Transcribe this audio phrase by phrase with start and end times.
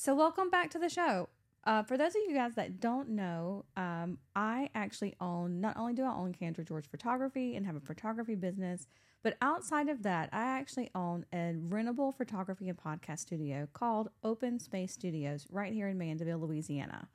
[0.00, 1.28] So, welcome back to the show.
[1.64, 5.92] Uh, for those of you guys that don't know, um, I actually own, not only
[5.92, 8.86] do I own Kendra George Photography and have a photography business,
[9.24, 14.60] but outside of that, I actually own a rentable photography and podcast studio called Open
[14.60, 17.08] Space Studios right here in Mandeville, Louisiana.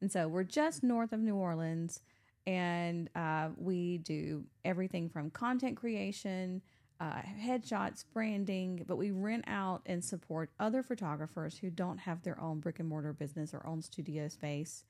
[0.00, 2.02] And so we're just north of New Orleans,
[2.46, 6.62] and uh, we do everything from content creation
[7.00, 12.40] uh, headshots, branding, but we rent out and support other photographers who don't have their
[12.40, 14.84] own brick and mortar business or own studio space,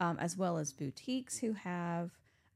[0.00, 2.10] um, as well as boutiques who have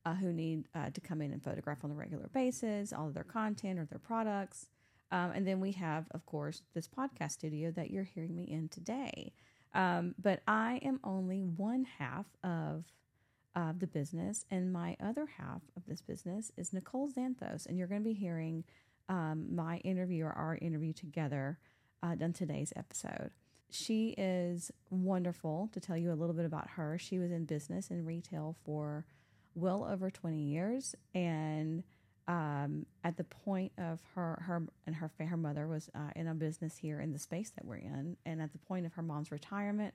[0.04, 3.14] uh, who need uh, to come in and photograph on a regular basis, all of
[3.14, 4.66] their content or their products.
[5.10, 8.68] Um, and then we have, of course, this podcast studio that you're hearing me in
[8.68, 9.32] today.
[9.74, 12.84] Um, but I am only one half of
[13.78, 18.02] the business, and my other half of this business is Nichole Xanthos, and you're going
[18.02, 18.64] to be hearing
[19.08, 21.58] um, my interview or our interview together
[22.02, 23.30] uh, done today's episode.
[23.70, 26.98] She is wonderful to tell you a little bit about her.
[26.98, 29.04] She was in business and retail for
[29.54, 30.94] well over 20 years.
[31.14, 31.82] And
[32.28, 36.34] um, at the point of her, her and her, her mother was uh, in a
[36.34, 38.16] business here in the space that we're in.
[38.24, 39.94] And at the point of her mom's retirement,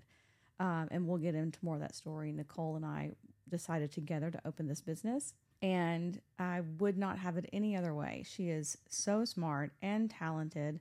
[0.59, 3.11] um, and we'll get into more of that story, Nichole and I
[3.49, 8.23] decided together to open this business and I would not have it any other way.
[8.25, 10.79] She is so smart and talented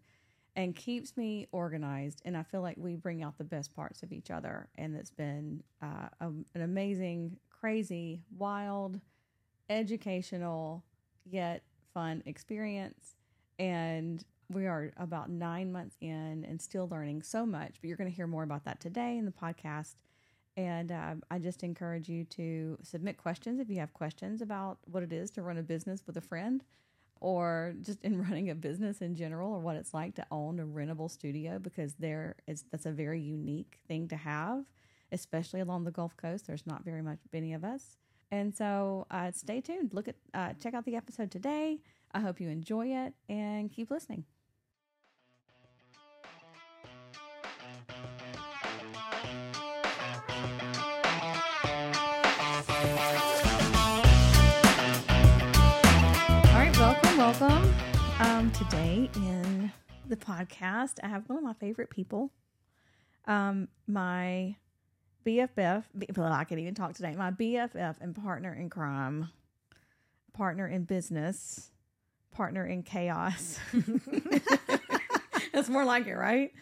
[0.56, 2.22] and keeps me organized.
[2.24, 4.68] And I feel like we bring out the best parts of each other.
[4.76, 9.00] And it's been uh, a, an amazing, crazy, wild,
[9.68, 10.82] educational,
[11.24, 13.16] yet fun experience.
[13.58, 17.76] And we are about nine months in and still learning so much.
[17.80, 19.94] But you're going to hear more about that today in the podcast.
[20.56, 25.02] And um, I just encourage you to submit questions if you have questions about what
[25.02, 26.64] it is to run a business with a friend
[27.20, 30.64] or just in running a business in general or what it's like to own a
[30.64, 34.64] rentable studio because there is that's a very unique thing to have
[35.12, 36.46] especially along the gulf coast.
[36.46, 37.96] There's not very much many of us.
[38.30, 39.92] And so uh, stay tuned.
[39.92, 41.80] Look at uh, check out the episode today.
[42.12, 44.24] I hope you enjoy it and keep listening
[58.54, 59.72] Today in
[60.08, 62.30] the podcast, I have one of my favorite people.
[63.26, 64.56] Um, my
[65.26, 65.84] BFF,
[66.16, 67.14] well, I can't even talk today.
[67.16, 69.28] My BFF and partner in crime,
[70.32, 71.70] partner in business,
[72.32, 73.58] partner in chaos.
[75.52, 76.52] that's more like it, right?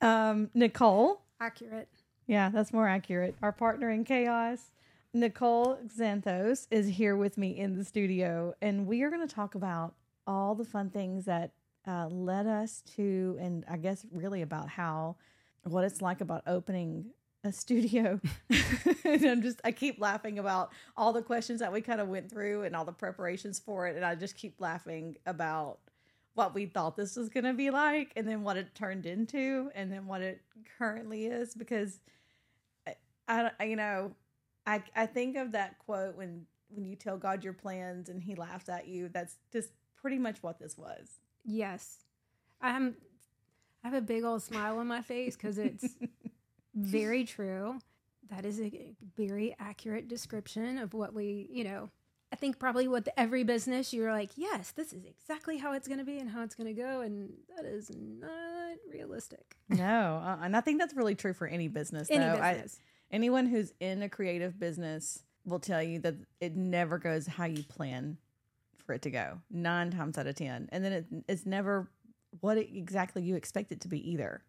[0.00, 1.18] Um, Nichole.
[1.40, 1.88] Accurate.
[2.26, 3.34] Yeah, that's more accurate.
[3.42, 4.70] Our partner in chaos.
[5.14, 9.54] Nichole Xanthos is here with me in the studio, and we are going to talk
[9.54, 9.94] about
[10.28, 11.52] all the fun things that
[11.86, 15.16] uh, led us to, and I guess really about how
[15.64, 17.06] what it's like about opening
[17.44, 18.20] a studio.
[19.04, 22.30] and I'm just, I keep laughing about all the questions that we kind of went
[22.30, 23.96] through and all the preparations for it.
[23.96, 25.78] And I just keep laughing about
[26.34, 29.70] what we thought this was going to be like and then what it turned into
[29.74, 30.40] and then what it
[30.78, 31.98] currently is because
[33.26, 34.12] I, I you know,
[34.66, 38.34] I, I think of that quote when when you tell God your plans and he
[38.34, 39.08] laughs at you.
[39.08, 41.08] That's just pretty much what this was.
[41.44, 41.98] Yes.
[42.60, 42.96] I'm
[43.84, 45.96] I have a big old smile on my face cuz it's
[46.74, 47.78] very true.
[48.30, 51.90] That is a very accurate description of what we, you know,
[52.32, 55.98] I think probably with every business, you're like, yes, this is exactly how it's going
[55.98, 57.00] to be and how it's going to go.
[57.00, 59.56] And that is not realistic.
[59.70, 60.22] No.
[60.22, 62.08] Uh, and I think that's really true for any business.
[62.10, 62.32] Any though.
[62.32, 62.80] business.
[63.10, 67.62] Anyone who's in a creative business will tell you that it never goes how you
[67.62, 68.18] plan
[68.88, 71.90] for it to go nine times out of ten, and then it, it's never
[72.40, 74.42] what it, exactly you expect it to be either.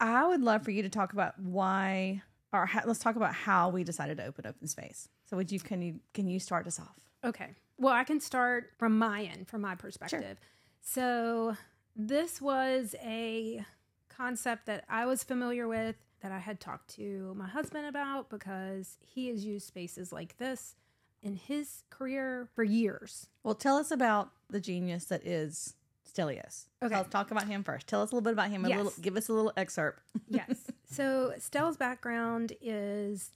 [0.00, 2.22] I would love for you to talk about why,
[2.52, 5.08] or how, let's talk about how we decided to open open space.
[5.30, 6.98] So, would you can you can you start us off?
[7.24, 7.54] Okay.
[7.78, 10.20] Well, I can start from my end, from my perspective.
[10.20, 10.36] Sure.
[10.80, 11.56] So,
[11.94, 13.64] this was a
[14.08, 18.96] concept that I was familiar with that I had talked to my husband about because
[19.06, 20.74] he has used spaces like this
[21.22, 23.28] in his career for years.
[23.42, 25.74] Well, tell us about the genius that is
[26.10, 26.66] Stelios.
[26.82, 26.94] Okay.
[26.96, 27.86] let's talk about him first.
[27.86, 28.64] Tell us a little bit about him.
[28.64, 28.76] A Yes.
[28.78, 30.02] little, give us a little excerpt.
[30.28, 30.70] yes.
[30.90, 33.30] So Stell's background is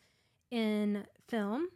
[0.50, 1.68] in film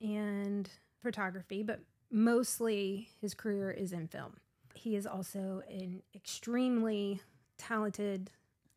[0.00, 0.68] and
[1.02, 1.80] photography, but
[2.10, 4.34] mostly his career is in film.
[4.74, 7.20] He is also an extremely
[7.58, 8.30] talented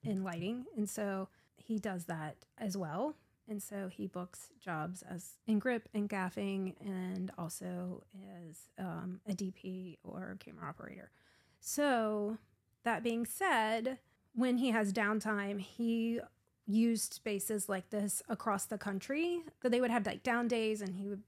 [0.03, 1.27] in lighting, and so
[1.57, 3.15] he does that as well.
[3.49, 8.03] And so he books jobs as in grip and gaffing, and also
[8.45, 11.11] as um, a DP or camera operator.
[11.59, 12.37] So
[12.83, 13.99] that being said,
[14.35, 16.19] when he has downtime, he
[16.65, 19.43] used spaces like this across the country.
[19.61, 21.23] That they would have like down days, and he would,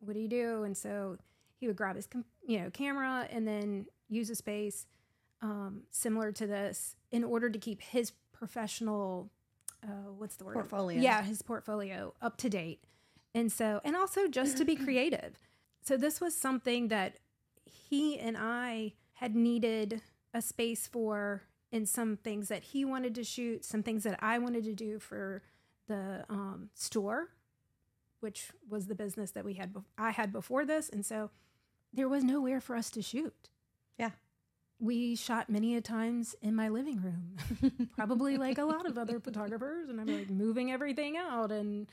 [0.00, 0.62] what do you do?
[0.64, 1.18] And so
[1.58, 2.08] he would grab his
[2.46, 4.86] you know camera and then use a space
[5.42, 9.30] um, similar to this in order to keep his professional
[9.84, 11.00] uh, what's the word Portfolio.
[11.00, 12.84] yeah his portfolio up to date
[13.34, 15.38] and so and also just to be creative
[15.82, 17.16] so this was something that
[17.64, 20.00] he and i had needed
[20.34, 21.42] a space for
[21.72, 24.98] in some things that he wanted to shoot some things that i wanted to do
[24.98, 25.42] for
[25.88, 27.30] the um, store
[28.20, 31.30] which was the business that we had bef- i had before this and so
[31.92, 33.48] there was nowhere for us to shoot.
[34.80, 37.88] We shot many a times in my living room.
[37.96, 41.86] Probably like a lot of other photographers and i'm like moving everything out and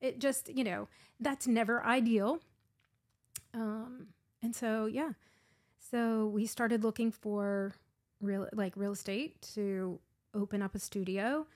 [0.00, 0.88] it just you know
[1.20, 2.40] that's never ideal.
[3.54, 4.08] Um
[4.42, 5.12] and so yeah.
[5.90, 7.74] So we started looking for
[8.20, 9.98] real like real estate to
[10.34, 11.46] open up a studio.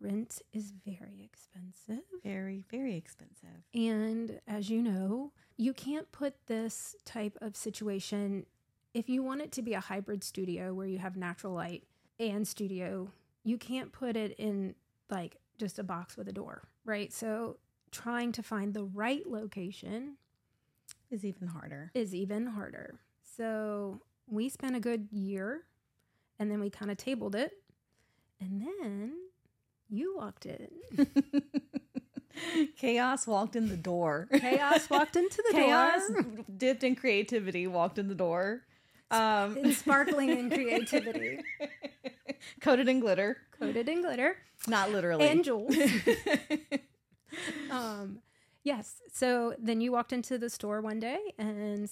[0.00, 2.04] Rent is very expensive.
[2.24, 3.62] Very, very expensive.
[3.72, 8.46] and as you know, you can't put this type of situation,
[8.94, 11.84] if you want it to be a hybrid studio where you have natural light
[12.20, 13.10] and studio,
[13.44, 14.74] you can't put it in
[15.10, 17.12] like just a box with a door, right?
[17.12, 17.56] So
[17.90, 20.16] trying to find the right location
[21.10, 21.90] Is even harder.
[21.94, 22.94] is even harder.
[23.36, 25.62] So we spent a good year
[26.38, 27.52] and then we kind of tabled it.
[28.40, 29.12] And then
[29.88, 30.68] you walked in.
[32.76, 34.26] Chaos walked in the door.
[34.32, 36.24] Chaos walked into the Chaos door.
[36.56, 38.62] dipped in creativity walked in the door.
[39.12, 41.38] Um, and sparkling in creativity,
[42.60, 43.36] coated in glitter.
[43.58, 44.36] coated in glitter
[44.66, 45.28] Not literally.
[45.28, 45.74] and jewels.
[47.70, 48.20] um,
[48.64, 49.00] yes.
[49.12, 51.90] So then you walked into the store one day and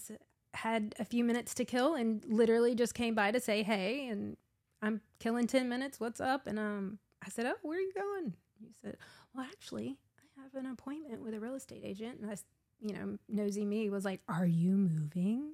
[0.55, 4.37] had a few minutes to kill, and literally just came by to say, "Hey," and
[4.83, 6.01] I'm killing ten minutes.
[6.01, 6.47] What's up?
[6.47, 8.97] And um, I said, "Oh, where are you going?" You said,
[9.35, 9.97] "Well, actually,
[10.39, 12.37] I have an appointment with a real estate agent." And I,
[12.81, 15.53] you know, nosy me was like, "Are you moving?"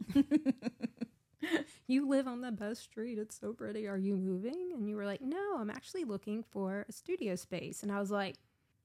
[1.87, 3.19] you live on the best street.
[3.19, 3.87] It's so pretty.
[3.87, 4.73] Are you moving?
[4.75, 7.83] And you were like, no, I'm actually looking for a studio space.
[7.83, 8.37] And I was like,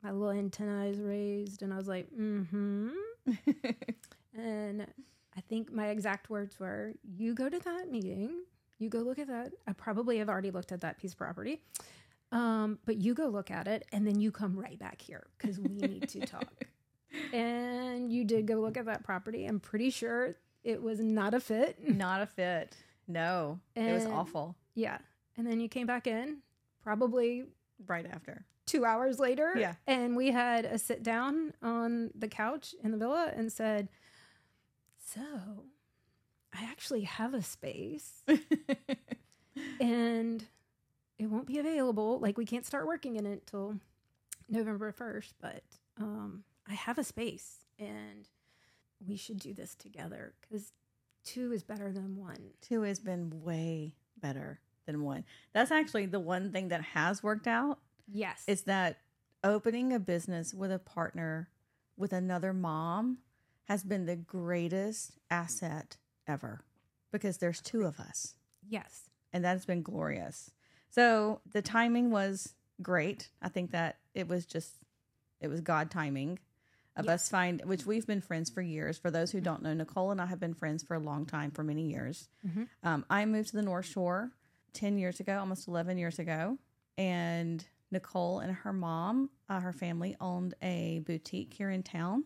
[0.03, 2.89] my little antenna is raised, and I was like, mm-hmm.
[4.37, 4.87] and
[5.37, 8.41] I think my exact words were, you go to that meeting,
[8.79, 9.51] you go look at that.
[9.67, 11.61] I probably have already looked at that piece of property.
[12.31, 15.59] Um, but you go look at it and then you come right back here because
[15.59, 16.47] we need to talk.
[17.33, 19.45] And you did go look at that property.
[19.45, 21.77] I'm pretty sure it was not a fit.
[21.87, 22.75] Not a fit.
[23.07, 23.59] No.
[23.75, 24.55] it was awful.
[24.75, 24.99] Yeah.
[25.37, 26.37] And then you came back in
[26.83, 27.45] probably
[27.87, 28.45] Right after.
[28.65, 29.53] two hours later.
[29.57, 29.73] Yeah.
[29.87, 33.89] And we had a sit down on the couch in the villa and said,
[35.03, 35.21] So
[36.53, 38.23] I actually have a space
[39.79, 40.45] and
[41.17, 42.19] it won't be available.
[42.19, 43.75] Like we can't start working in it till
[44.49, 45.63] November 1st, but
[45.99, 48.27] um, I have a space and
[49.07, 50.71] we should do this together because
[51.23, 52.51] two is better than one.
[52.61, 55.23] Two has been way better than one.
[55.53, 57.79] That's actually the one thing that has worked out
[58.11, 58.43] Yes.
[58.47, 58.97] is that
[59.43, 61.49] opening a business with a partner
[61.97, 63.19] with another mom
[63.65, 66.61] has been the greatest asset ever
[67.11, 68.35] because there's two of us
[68.67, 69.09] yes.
[69.33, 70.51] and that's been glorious.
[70.89, 73.29] So the timing was great.
[73.41, 74.73] I think that it was just
[75.39, 76.39] it was God timing
[76.95, 78.97] of us find which we've been friends for years.
[78.97, 81.51] For those who don't know, Nichole and I have been friends for a long time,
[81.51, 82.27] for many years.
[82.45, 82.67] Mhm.
[82.83, 84.31] Um, I moved to the North Shore
[84.73, 86.57] ten years ago, almost eleven years ago,
[86.97, 92.23] and Nichole and her mom, uh, her family owned a boutique here in town,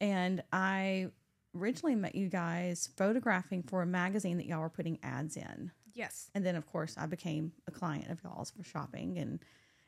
[0.00, 1.10] and I
[1.54, 6.30] originally met you guys photographing for a magazine that y'all were putting ads in Yes.
[6.34, 9.40] and then of course I became a client of y'all's for shopping and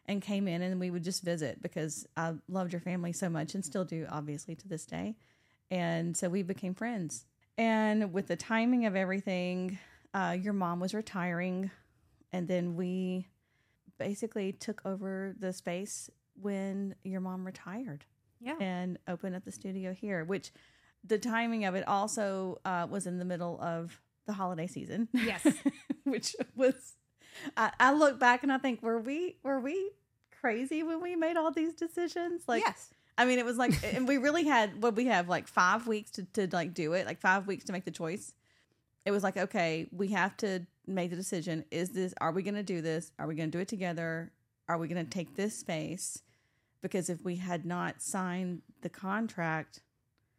[0.08, 3.54] and came in and we would just visit because I loved your family so much
[3.54, 5.14] and still do obviously to this day.
[5.70, 7.26] And so we became friends.
[7.58, 9.78] And with the timing of everything,
[10.14, 11.70] uh, your mom was retiring
[12.32, 13.28] and then we
[13.98, 16.08] basically took over the space
[16.40, 18.04] when your mom retired
[18.40, 18.54] Yeah.
[18.60, 20.52] and opened up the studio here, which
[21.04, 25.08] the timing of it also uh, was in the middle of the holiday season.
[25.12, 25.46] Yes.
[26.04, 26.94] which was
[27.56, 29.90] I, I look back and I think were we were we
[30.40, 32.42] crazy when we made all these decisions?
[32.46, 32.90] Like yes.
[33.16, 36.10] I mean it was like and we really had what we have like five weeks
[36.12, 38.32] to, to like do it, like five weeks to make the choice.
[39.04, 41.64] It was like, okay, we have to make the decision.
[41.70, 43.10] Is this are we gonna do this?
[43.18, 44.32] Are we gonna do it together?
[44.68, 46.22] Are we gonna take this space?
[46.82, 49.80] Because if we had not signed the contract,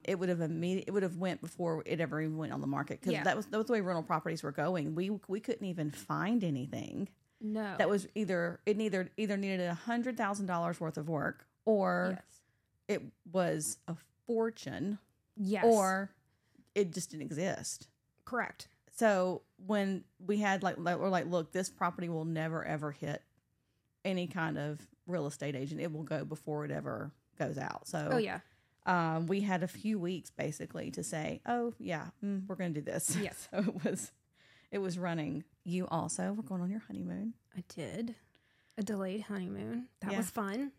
[0.06, 2.68] it would have immediate it would have went before it ever even went on the
[2.68, 3.24] market because Yeah.
[3.26, 4.96] that was that was the way rental properties were going.
[4.96, 7.10] We we couldn't even find anything
[7.42, 7.76] No.
[7.78, 12.16] that was either it neither either needed a hundred thousand dollars worth of work or
[12.18, 12.42] yes.
[12.88, 13.96] it was a
[14.28, 15.00] fortune
[15.38, 15.64] Yes.
[15.66, 16.12] or
[16.76, 17.88] it just didn't exist.
[18.26, 18.68] correct.
[18.92, 23.22] So when we had like, like we're like, look, this property will never ever hit
[24.04, 25.80] any kind of real estate agent.
[25.80, 27.88] It will go before it ever goes out.
[27.88, 28.40] So Oh yeah.
[28.86, 32.82] um, we had a few weeks basically to say, oh yeah, mm, we're going to
[32.82, 33.16] do this.
[33.22, 33.48] Yes.
[33.50, 34.12] so it was,
[34.72, 35.44] it was running.
[35.70, 37.36] You also were going on your honeymoon.
[37.56, 38.16] I did.
[38.78, 39.88] A delayed honeymoon.
[40.02, 40.18] That Yeah.
[40.18, 40.72] was fun.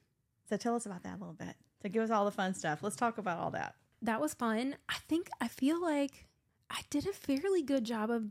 [0.49, 1.55] So tell us about that a little bit.
[1.83, 2.83] So give us all the fun stuff.
[2.83, 3.77] Let's talk about all that.
[4.03, 4.77] That was fun.
[4.89, 6.27] I think I feel like
[6.69, 8.31] I did a fairly good job of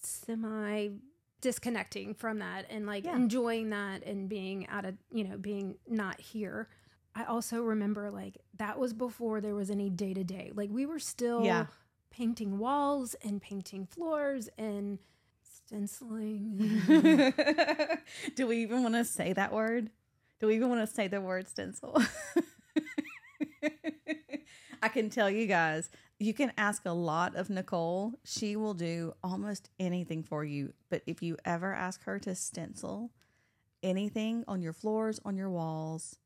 [0.00, 0.90] semi
[1.40, 3.16] disconnecting from that and like Yeah.
[3.16, 6.68] enjoying that and being out of, you know, being not here.
[7.14, 10.52] I also remember like that was before there was any day to day.
[10.54, 11.66] Like we were still Yeah.
[12.10, 14.98] painting walls and painting floors and
[15.66, 16.82] stenciling.
[18.36, 19.90] Do we even want to say that word?
[20.40, 22.00] Do we even want to say the word stencil?
[24.82, 28.12] I can tell you guys, you can ask a lot of Nichole.
[28.24, 30.74] She will do almost anything for you.
[30.90, 33.10] But if you ever ask her to stencil
[33.82, 36.18] anything on your floors, on your walls,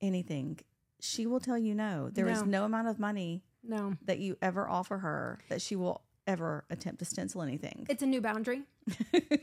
[0.00, 0.60] anything,
[1.00, 2.08] she will tell you no.
[2.10, 2.60] There is No.
[2.60, 3.94] no amount of money no.
[4.04, 7.86] that you ever offer her that she will ever attempt to stencil anything.
[7.90, 8.62] It's a new boundary.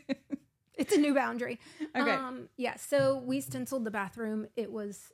[0.77, 1.57] It's a new boundary.
[1.95, 2.11] Okay.
[2.11, 2.75] Um, yeah.
[2.75, 4.47] So we stenciled the bathroom.
[4.57, 5.13] It was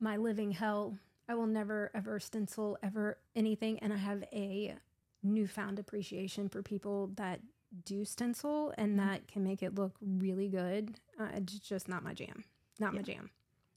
[0.00, 0.96] my living hell.
[1.28, 4.74] I will never ever stencil ever anything, and I have a
[5.22, 7.38] newfound appreciation for people that
[7.84, 9.08] do stencil and Mm-hmm.
[9.08, 10.96] that can make it look really good.
[11.18, 12.42] Uh, it's just not my jam.
[12.80, 13.30] Not my jam.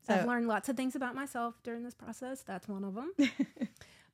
[0.08, 2.42] So- I've learned lots of things about myself during this process.
[2.42, 3.12] That's one of them.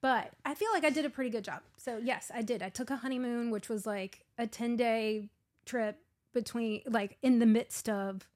[0.02, 1.62] but I feel like I did a pretty good job.
[1.78, 2.62] So yes, I did.
[2.62, 5.30] I took a honeymoon, which was like a ten day
[5.66, 6.00] trip
[6.34, 8.28] between, like in the midst of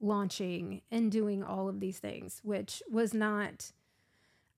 [0.00, 3.72] launching and doing all of these things, which was not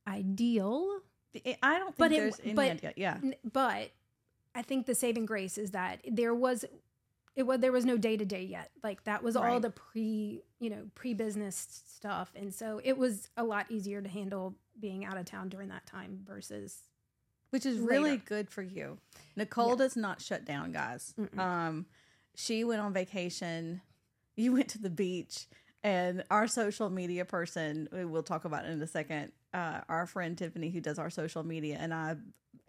[0.07, 1.01] ideal.
[1.63, 2.93] I don't think But it- there's any but- idea.
[2.97, 3.19] Yeah.
[3.53, 3.91] But
[4.55, 6.65] I think the saving grace is that there was.
[7.37, 8.71] It was there was no day to day yet.
[8.85, 13.29] Like that was all the pre, you know, pre business stuff, and so it was
[13.37, 16.79] a lot easier to handle being out of town during that time versus
[17.51, 18.99] which is really good for you.
[19.39, 19.77] Nichole Yeah.
[19.77, 21.15] does not shut down, guys.
[21.19, 21.39] Mm-mm.
[21.39, 21.87] Um,
[22.35, 23.81] she went on vacation.
[24.35, 25.47] You went to the beach,
[25.85, 29.31] and our social media person, we will talk about it in a second.
[29.53, 32.17] Uh, our friend Tiffany, who does our social media, and I,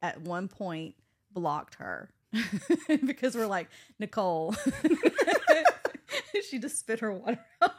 [0.04, 0.94] at one point,
[1.34, 2.12] blocked her
[2.88, 3.70] because we're like
[4.00, 4.56] Nichole.
[6.50, 7.72] she just spit her water out.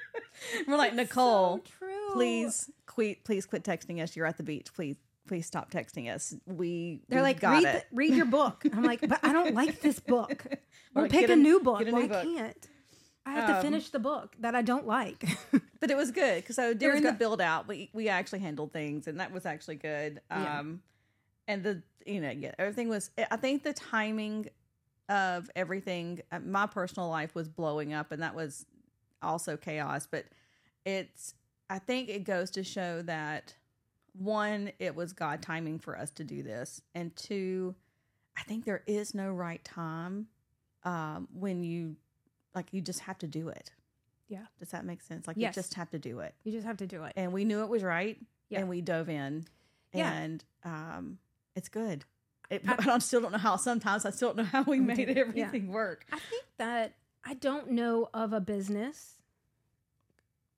[0.68, 4.96] we're like Nichole So please quit please quit texting us you're at the beach please
[5.26, 8.62] please stop texting us we They're like, read, the, read your book.
[8.72, 10.44] I'm like, but I don't like this book.
[10.94, 11.80] We'll like, pick a, a- new book.
[11.80, 12.12] a well, book.
[12.12, 12.68] I can't.
[13.26, 15.24] I have to Um, finish the book that I don't like.
[15.80, 19.06] but it was good because so during the build out we we actually handled things
[19.08, 20.58] and that was actually good Yeah.
[20.60, 20.82] um
[21.48, 24.48] and the you know yeah everything was i think the timing
[25.08, 28.66] of everything uh, my personal life was blowing up and that was
[29.22, 30.26] also chaos but
[30.84, 31.34] it's
[31.70, 33.54] i think it goes to show that
[34.16, 37.74] one it was god timing for us to do this and two
[38.36, 40.26] i think there is no right time
[40.84, 41.96] um when you
[42.54, 43.70] like you just have to do it
[44.28, 44.46] Yeah.
[44.58, 45.56] does that make sense like Yes.
[45.56, 47.12] you just have to do it you just have to do it.
[47.16, 48.18] and we knew it was right
[48.50, 48.60] Yeah.
[48.60, 49.44] and we dove in
[49.92, 50.12] Yeah.
[50.12, 51.18] and um
[51.56, 52.04] it's good
[52.50, 54.78] it, I- but I still don't know how sometimes I still don't know how we
[54.78, 55.14] made Yeah.
[55.16, 56.94] everything work I think that
[57.24, 59.16] I don't know of a business.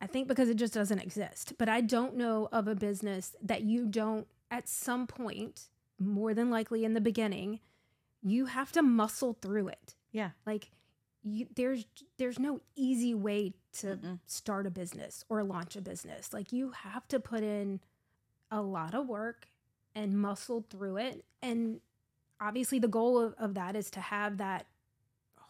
[0.00, 3.62] I think because it just doesn't exist, but I don't know of a business that
[3.62, 7.60] you don't, at some point, more than likely in the beginning,
[8.22, 9.94] you have to muscle through it.
[10.12, 10.70] yeah Like,
[11.22, 11.86] you, there's
[12.18, 14.18] there's no easy way to Mm-mm.
[14.26, 16.32] start a business or launch a business.
[16.32, 17.80] Like, you have to put in
[18.50, 19.46] a lot of work
[19.94, 21.24] and muscle through it.
[21.42, 21.80] And
[22.40, 24.66] obviously, the goal of, of that is to have that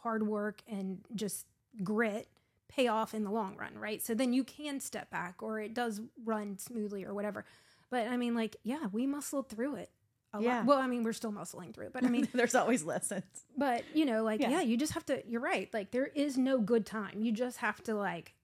[0.03, 1.47] hard work and just
[1.83, 2.29] grit
[2.69, 4.03] pay off in the long run, right?
[4.03, 7.45] So then you can step back or it does run smoothly or whatever.
[7.91, 9.91] But I mean, like, yeah, we muscled through it.
[10.35, 10.57] A Yeah.
[10.59, 10.67] lot.
[10.67, 13.25] Well, I mean, we're still muscling through but I mean, there's always lessons
[13.57, 14.51] but you know, like, Yeah.
[14.51, 14.61] yeah.
[14.63, 15.73] you just have to, you're right.
[15.73, 17.21] Like, there is no good time.
[17.23, 18.35] You just have to, like,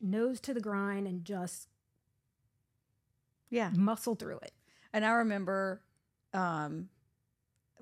[0.00, 1.68] nose to the grind and just
[3.50, 4.52] yeah muscle through it.
[4.92, 5.82] and I remember
[6.32, 6.88] um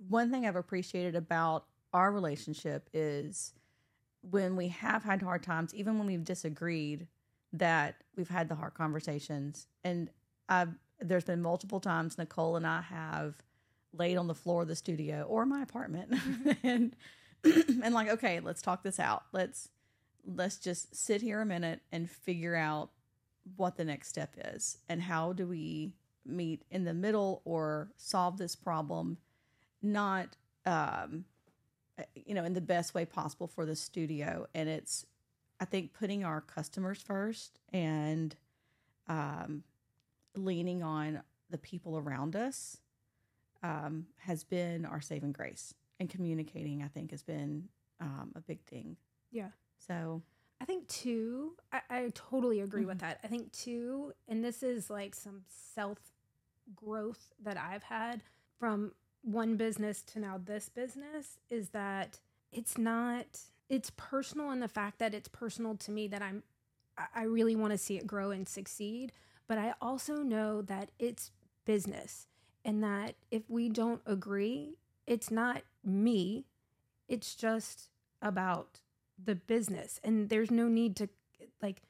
[0.09, 3.53] one thing I've appreciated about our relationship is
[4.23, 7.07] when we have had hard times even when we've disagreed
[7.53, 9.67] that we've had the hard conversations.
[9.83, 10.11] And
[10.49, 13.37] I've there's been multiple times Nichole and I have
[13.93, 16.15] laid on the floor of the studio or my apartment
[16.63, 16.95] and
[17.45, 19.25] and like okay let's talk this out.
[19.33, 19.69] Let's
[20.27, 22.91] let's just sit here a minute and figure out
[23.57, 25.95] what the next step is and how do we
[26.27, 29.17] meet in the middle or solve this problem
[29.83, 30.37] not
[30.67, 31.25] um
[32.15, 35.07] you know in the best way possible for the studio and it's
[35.61, 38.37] i think putting our customers first and
[39.09, 39.63] um
[40.37, 42.79] leaning on the people around us
[43.63, 47.69] um has been our saving grace and communicating i think has been
[48.01, 48.97] um a big thing
[49.31, 49.51] Yeah.
[49.79, 50.23] so
[50.63, 53.01] I think too, I, I totally agree with Mhm.
[53.01, 53.21] that.
[53.25, 55.99] I think too, and this is like some self
[56.77, 58.23] growth that I've had
[58.59, 58.93] from
[59.23, 62.21] one business to now this business is that
[62.53, 63.27] it's not,
[63.69, 66.43] it's personal in the fact that it's personal to me that I'm,
[67.15, 69.13] I- really want to see it grow and succeed.
[69.47, 71.31] But I also know that it's
[71.65, 72.27] business
[72.65, 76.47] and that if we don't agree, it's not me,
[77.09, 77.89] it's just
[78.23, 78.81] about
[79.23, 81.09] the business and there's no need to
[81.63, 81.83] like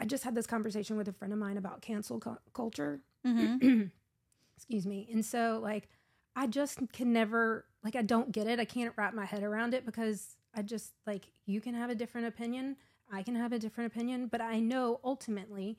[0.00, 3.82] i just had this conversation with a friend of mine about cancel cu- culture mm-hmm.
[4.56, 5.88] excuse me and so like
[6.36, 8.58] i just can never like i don't get it.
[8.60, 11.94] I can't wrap my head around it because i just like you can have a
[11.94, 12.76] different opinion.
[13.10, 14.26] I can have a different opinion.
[14.26, 15.78] But i know ultimately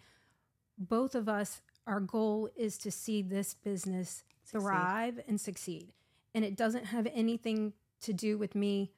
[0.77, 4.61] both of us our goal is to see this business Succeed.
[4.61, 5.93] thrive and succeed.
[6.35, 8.91] And it doesn't have anything to do with me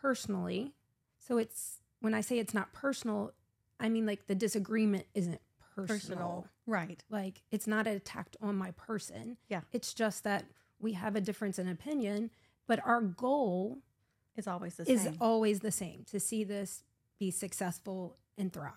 [0.00, 0.72] personally.
[1.18, 3.32] So it's when i say it's not personal
[3.78, 5.40] i mean like the disagreement isn't
[5.74, 6.46] personal, personal.
[6.66, 7.02] Right.
[7.10, 9.36] Like it's not attacked on my person.
[9.48, 9.60] Yeah.
[9.72, 10.44] it's just that
[10.80, 12.30] we have a difference in opinion
[12.66, 13.78] but our goal
[14.36, 16.82] it's always the is same always the same to see this
[17.18, 18.72] be successful and thrive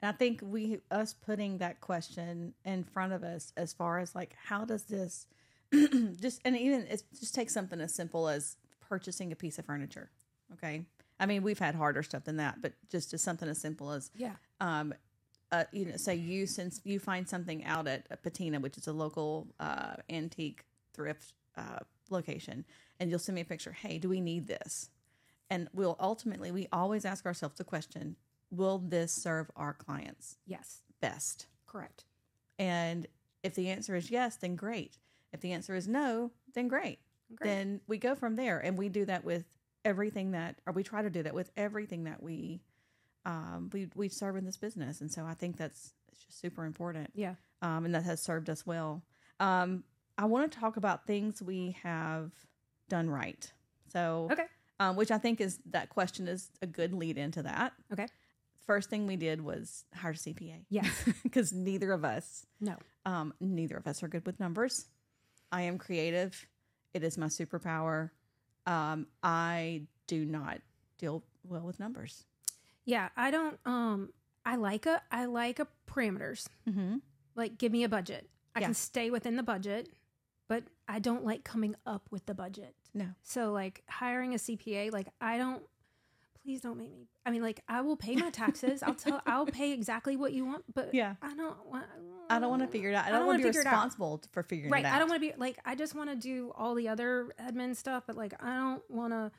[0.00, 4.14] And I think we us putting that question in front of us as far as
[4.14, 5.26] like how does this
[5.72, 8.56] just and even it's just take something as simple as
[8.88, 10.10] purchasing a piece of furniture.
[10.52, 10.84] Okay.
[11.18, 14.10] I mean, we've had harder stuff than that, but just as something as simple as
[14.14, 14.94] yeah um
[15.52, 18.88] uh, you know, say you since you find something out at a Patina, which is
[18.88, 21.80] a local uh, antique thrift uh,
[22.10, 22.64] location,
[22.98, 23.72] and you'll send me a picture.
[23.72, 24.90] Hey, do we need this?
[25.50, 28.16] And we'll ultimately we always ask ourselves the question:
[28.50, 31.46] Will this serve our clients yes best?
[31.66, 32.04] correct
[32.58, 33.06] And
[33.42, 34.96] if the answer is yes, then great.
[35.32, 37.00] If the answer is no, then great.
[37.34, 37.48] Great.
[37.48, 39.44] Then we go from there, and we do that with
[39.84, 42.62] everything that, or we try to do that with everything that we
[43.26, 45.00] um, we we serve in this business.
[45.00, 48.50] And so I think that's it's just super important, yeah um, and that has served
[48.50, 49.02] us well.
[49.40, 49.84] Um,
[50.18, 52.30] I want to talk about things we have
[52.88, 53.50] done right.
[53.92, 54.44] So okay
[54.80, 57.72] um, which I think is that question is a good lead into that.
[57.92, 58.06] Okay.
[58.66, 60.64] First thing we did was hire a CPA.
[60.68, 60.90] Yes.
[61.22, 62.74] because neither of us, no
[63.06, 64.86] um, neither of us are good with numbers.
[65.52, 66.44] I am creative.
[66.92, 68.10] It is my superpower.
[68.66, 70.58] Um, I do not
[70.98, 72.24] deal well with numbers.
[72.86, 74.10] yeah i don't um
[74.46, 76.96] i like a i like a parameters Mm-hmm.
[77.34, 78.66] like give me a budget i Yeah.
[78.66, 79.88] can stay within the budget
[80.48, 83.06] but i don't like coming up with the budget No.
[83.22, 85.62] so like hiring a cpa like i don't
[86.42, 89.46] please don't make me i mean like i will pay my taxes i'll tell i'll
[89.46, 91.14] pay exactly what you want but Yeah.
[91.22, 91.86] i don't want
[92.30, 93.04] I don't want to figure it out.
[93.04, 93.72] I don't, don't want to be figure it out.
[93.72, 94.92] responsible for figuring right it out.
[94.92, 94.96] Right.
[94.96, 97.76] I don't want to be like i just want to do all the other admin
[97.76, 99.30] stuff but like i don't want to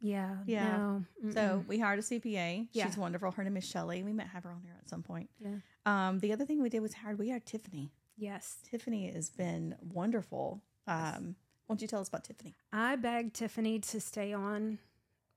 [0.00, 0.76] yeah Yeah.
[0.76, 2.68] no, So we hired a CPA.
[2.72, 2.86] Yeah.
[2.86, 3.30] She's wonderful.
[3.30, 4.02] Her name is Shelly.
[4.02, 5.30] We might have her on here at some point.
[5.40, 5.54] yeah
[5.86, 7.18] Um, the other thing we did was hired.
[7.18, 7.92] We hired Tiffany.
[8.16, 10.62] Yes Tiffany has been wonderful.
[10.86, 12.54] Um, why don't you tell us about Tiffany?
[12.72, 14.78] I begged Tiffany to stay on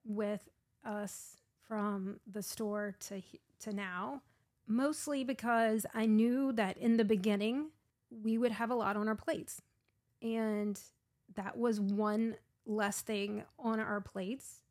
[0.03, 0.49] with
[0.83, 3.21] us from the store to
[3.59, 4.21] to now,
[4.67, 7.69] mostly because I knew that in the beginning
[8.09, 9.61] we would have a lot on our plates,
[10.21, 10.79] and
[11.35, 12.35] that was one
[12.65, 14.61] less thing on our plates.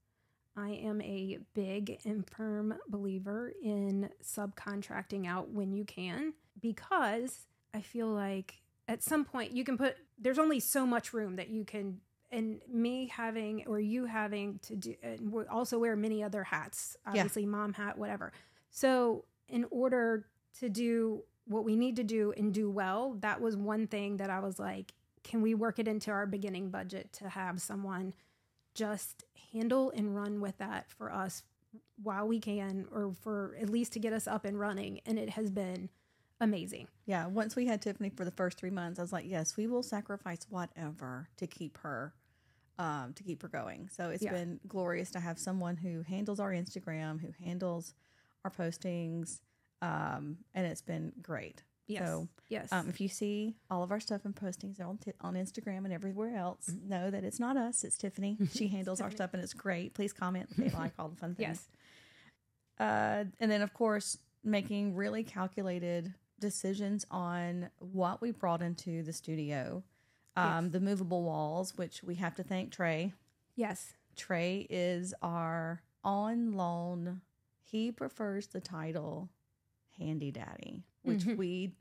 [0.56, 7.80] I am a big and firm believer in subcontracting out when you can because I
[7.80, 8.54] feel like
[8.88, 12.60] at some point you can put there's only so much room that you can and
[12.72, 17.44] me having or you having to do and we also wear many other hats obviously
[17.44, 18.32] mom hat whatever.
[18.70, 20.26] So in order
[20.60, 24.30] to do what we need to do and do well that was one thing that
[24.30, 28.14] i was like can we work it into our beginning budget to have someone
[28.74, 31.42] just handle and run with that for us
[32.02, 35.00] while we can or for at least to get us up and running?
[35.06, 35.88] And it has been
[36.40, 39.56] amazing Yeah, once we had Tiffany for the first three months, I was like, yes,
[39.56, 42.14] we will sacrifice whatever to keep her,
[42.78, 43.88] um, to keep her going.
[43.90, 44.32] So it's Yeah.
[44.32, 47.94] been glorious to have someone who handles our Instagram, who handles
[48.44, 49.40] our postings,
[49.82, 51.62] um, and it's been great.
[51.86, 55.12] yes So, yes Um, if you see all of our stuff and postings on t-
[55.20, 58.38] on Instagram and everywhere else, know that it's not us; it's Tiffany.
[58.52, 59.92] She handles our stuff, and it's great.
[59.94, 61.68] Please comment, like all the fun things.
[61.68, 61.68] yes
[62.80, 69.12] uh, and then of course making really calculated decisions on what we brought into the
[69.12, 69.82] studio.
[70.36, 70.72] Um, Yes.
[70.72, 73.12] The movable walls, which we have to thank Trey.
[73.54, 73.94] Yes.
[74.16, 77.20] Trey is our on loan.
[77.62, 79.28] He prefers the title
[79.98, 81.36] Handy Daddy, which Mhm.
[81.36, 81.76] we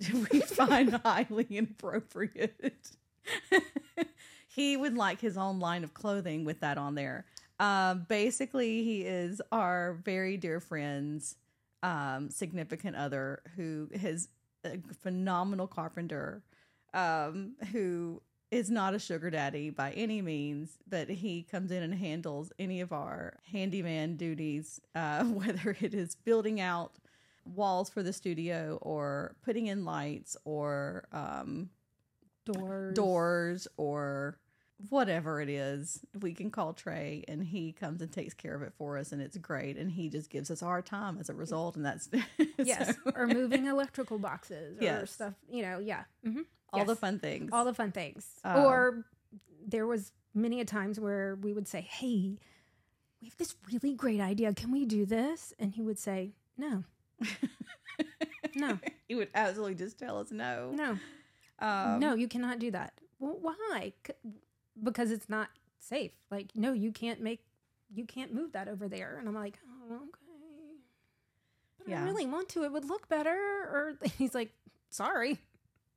[0.32, 2.90] we find highly inappropriate.
[4.48, 7.24] he would like his own line of clothing with that on there.
[7.58, 11.36] Um, basically, he is our very dear friend's
[11.86, 14.28] um, significant other who is
[14.64, 16.42] a phenomenal carpenter
[16.92, 18.20] um, who
[18.50, 22.80] is not a sugar daddy by any means, but he comes in and handles any
[22.80, 26.98] of our handyman duties, uh, whether it is building out
[27.44, 31.70] walls for the studio or putting in lights or um,
[32.44, 32.94] Doors.
[32.94, 34.38] doors or
[34.90, 36.00] whatever it is.
[36.20, 39.22] We can call Trey and he comes and takes care of it for us, and
[39.22, 39.76] it's great.
[39.76, 42.08] And he just gives us our time as a result, and that's
[42.58, 42.96] Yes.
[43.04, 45.10] so- or moving electrical boxes or Yes.
[45.10, 46.04] stuff, you know, yeah.
[46.24, 47.50] hmm all the fun things.
[47.54, 48.26] All the fun things.
[48.44, 49.04] Um, or
[49.66, 52.36] there was many a times where we would say, "Hey,
[53.22, 54.52] we have this really great idea.
[54.52, 56.84] Can we do this?" And he would say, "No,
[58.54, 60.70] no, he would absolutely just tell us no.
[60.72, 60.98] no,
[61.60, 62.14] Um, no.
[62.14, 62.92] You cannot do that.
[63.18, 63.94] Well, why?
[64.82, 66.12] Because it's not safe.
[66.30, 67.44] Like, no, you can't make,
[67.92, 69.58] you can't move that over there." And I'm like,
[69.90, 70.78] "Oh, okay."
[71.78, 72.02] But Yeah.
[72.02, 72.64] I really want to.
[72.64, 73.30] It would look better.
[73.30, 74.52] Or he's like,
[74.90, 75.38] "Sorry."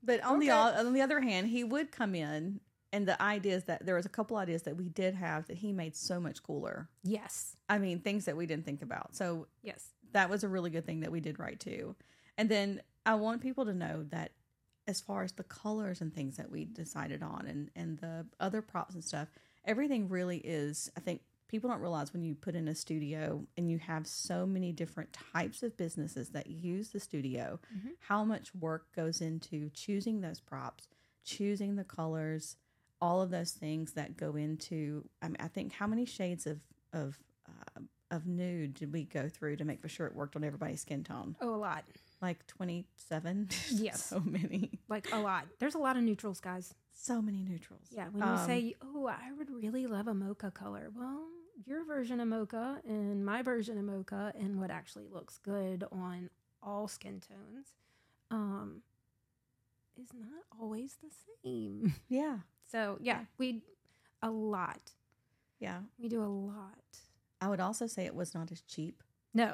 [0.03, 0.57] But on the Okay.
[0.57, 2.61] o- on the other hand, he would come in,
[2.93, 5.71] and the ideas that there was a couple ideas that we did have that he
[5.73, 6.89] made so much cooler.
[7.03, 7.57] Yes.
[7.67, 9.13] I mean, things that we didn't think about.
[9.15, 9.89] So Yes.
[10.13, 11.95] that was a really good thing that we did right too.
[12.37, 14.31] And then I want people to know that
[14.89, 18.62] as far as the colors and things that we decided on and and the other
[18.62, 19.28] props and stuff,
[19.65, 23.69] everything really is I think people don't realize when you put in a studio and
[23.71, 27.91] you have so many different types of businesses that use the studio, Mhm.
[28.10, 30.88] how much work goes into choosing those props,
[31.23, 32.56] choosing the colors,
[33.02, 36.60] all of those things that go into I, mean, I think how many shades of
[36.93, 40.43] of uh, of nude did we go through to make for sure it worked on
[40.43, 41.36] everybody's skin tone?
[41.41, 41.84] Oh, a lot.
[42.21, 43.49] Like 27?
[43.71, 44.03] Yes.
[44.03, 44.79] so many.
[44.89, 45.45] Like a lot.
[45.60, 46.73] There's a lot of neutrals, guys.
[46.91, 47.88] So many neutrals.
[47.91, 51.27] Yeah, when Um, you say, "Oh, I would really love a mocha color," well,
[51.65, 56.29] your version of mocha and my version of mocha, and what actually looks good on
[56.62, 57.67] all skin tones,
[58.32, 58.84] um,
[59.95, 61.10] is not always the
[61.43, 61.93] same.
[62.10, 62.39] Yeah.
[62.67, 63.62] So yeah, we
[64.21, 64.91] a lot.
[65.60, 65.79] Yeah.
[65.97, 66.99] We do a lot.
[67.41, 69.01] I would also say it was not as cheap
[69.34, 69.53] No,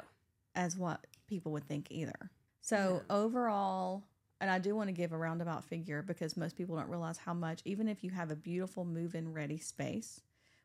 [0.56, 2.30] as what people would think either.
[2.66, 4.02] So overall,
[4.40, 7.32] and I do want to give a roundabout figure because most people don't realize how
[7.32, 10.20] much, even if you have a beautiful move-in ready space,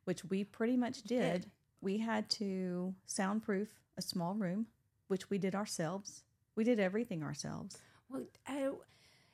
[0.05, 1.51] which we pretty much did, Did.
[1.79, 4.65] we had to soundproof a small room,
[5.09, 6.23] which we did ourselves.
[6.55, 7.77] We did everything ourselves.
[8.09, 8.71] well, I,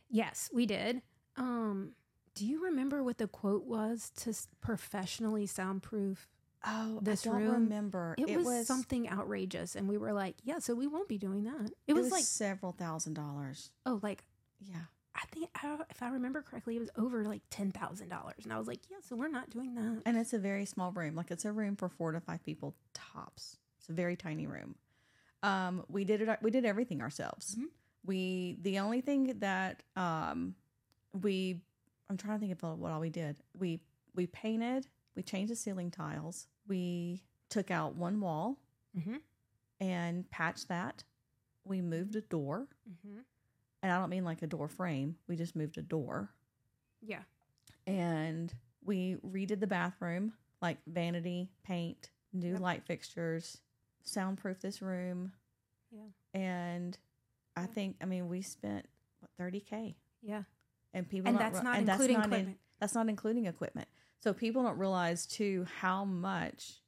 [0.10, 1.01] yes, we did.
[1.38, 1.93] Um,
[2.36, 6.27] do you remember what the quote was to professionally soundproof
[6.69, 8.15] Oh, This I don't room, remember.
[8.17, 11.67] It, was, something outrageous, and we were like, "Yeah, so we won't be doing that."
[11.67, 13.71] It, It was, was like, several thousand dollars.
[13.86, 14.25] oh, like
[14.60, 14.75] Yeah.
[15.15, 18.53] I think I, if I remember correctly, it was over like ten thousand dollars, and
[18.53, 21.15] I was like, "Yeah, so we're not doing that." And it's a very small room.
[21.15, 23.58] Like it's a room for four to five people tops.
[23.80, 24.75] It's a very tiny room.
[25.41, 26.38] Um, we did it.
[26.43, 27.56] We did everything ourselves.
[27.56, 27.65] Mhm.
[28.06, 30.53] We the only thing that um,
[31.19, 31.62] we
[32.10, 33.38] I'm trying to think of what all we did.
[33.58, 33.80] We
[34.15, 34.86] we painted.
[35.17, 36.47] We changed the ceiling tiles.
[36.67, 38.60] We took out one wall
[38.97, 39.15] Mm-hmm.
[39.82, 41.03] and patched that.
[41.65, 43.19] We moved a door, Mm-hmm.
[43.84, 45.17] and I don't mean like a door frame.
[45.27, 46.30] We just moved a door.
[47.01, 47.21] Yeah,
[47.86, 48.51] and
[48.84, 52.60] we redid the bathroom like vanity paint new Yep.
[52.62, 53.60] light fixtures
[54.03, 55.34] soundproof this room
[55.91, 56.08] Yeah.
[56.34, 56.97] and
[57.56, 57.67] i Yeah.
[57.67, 58.88] think i mean we spent
[59.19, 60.43] what 30k yeah,
[60.93, 62.60] and people and don't that's not and including that's not in- equipment.
[62.80, 63.88] that's not including equipment
[64.19, 66.82] so people don't realize too how much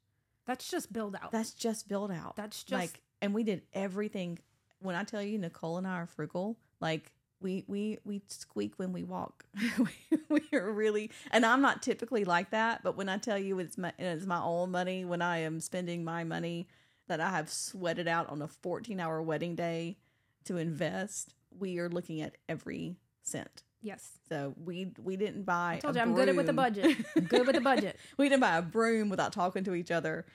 [0.46, 1.32] that's just build out.
[1.32, 2.36] that's just built out.
[2.36, 4.40] That's just like and we did everything.
[4.82, 7.12] When i tell you nichole and i are frugal like
[7.42, 9.46] we we we squeak when we walk.
[9.78, 13.60] We, we are really and i'm not typically like that but when i tell you
[13.60, 16.68] it's my it's my own money when i am spending my money
[17.08, 19.98] that i have sweated out on a 14 hour wedding day
[20.46, 24.12] to invest we are looking at every cent yes.
[24.28, 26.98] so we we didn't buy I told you I'm good with the budget.
[27.16, 27.98] I'm good with the budget.
[28.18, 30.26] we didn't buy a broom without talking to each other.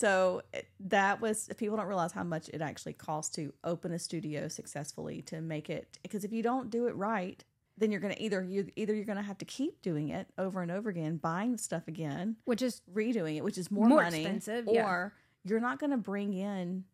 [0.00, 0.42] So
[0.80, 5.22] that was people don't realize how much it actually costs to open a studio successfully
[5.22, 7.42] to make it because if you don't do it right,
[7.76, 10.70] then you're gonna either you either you're gonna have to keep doing it over and
[10.70, 14.68] over again, buying stuff again, Which is redoing it, which is more, More money, expensive,
[14.68, 15.08] or yeah.
[15.44, 16.84] you're not going to bring in,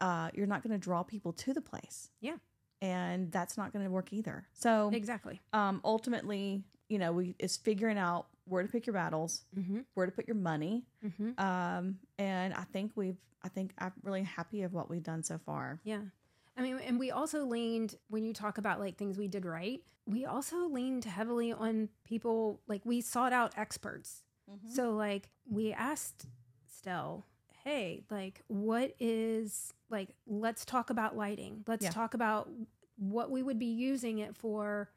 [0.00, 2.10] uh, you're not going to draw people to the place.
[2.20, 2.36] Yeah.
[2.82, 4.44] And that's not going to work either.
[4.52, 5.40] So, Exactly.
[5.54, 9.80] um, ultimately, you know, we it's figuring out where to pick your battles, Mm-hmm.
[9.94, 10.84] where to put your money.
[11.06, 11.40] Mm-hmm.
[11.42, 15.38] Um, and I think we've, I think I'm really happy of what we've done so
[15.38, 15.80] far.
[15.84, 16.00] Yeah.
[16.56, 19.80] I mean, and we also leaned, when you talk about like things we did right,
[20.06, 24.22] we also leaned heavily on people, like we sought out experts.
[24.50, 24.70] Mm-hmm.
[24.74, 26.26] So, like, we asked
[26.66, 27.24] Stell,
[27.64, 31.64] hey, like, what is, like, let's talk about lighting.
[31.66, 31.90] Let's Yeah.
[31.90, 32.48] talk about
[32.96, 34.90] what we would be using it for,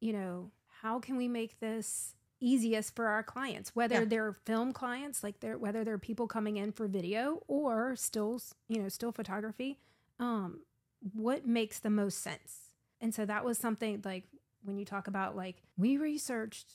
[0.00, 0.50] you know,
[0.82, 4.04] how can we make this easiest for our clients whether Yeah.
[4.04, 8.80] they're film clients like they're whether they're people coming in for video or stills you
[8.80, 9.80] know still photography
[10.20, 10.60] um
[11.14, 14.28] what makes the most sense and so that was something like
[14.62, 16.74] when you talk about like we researched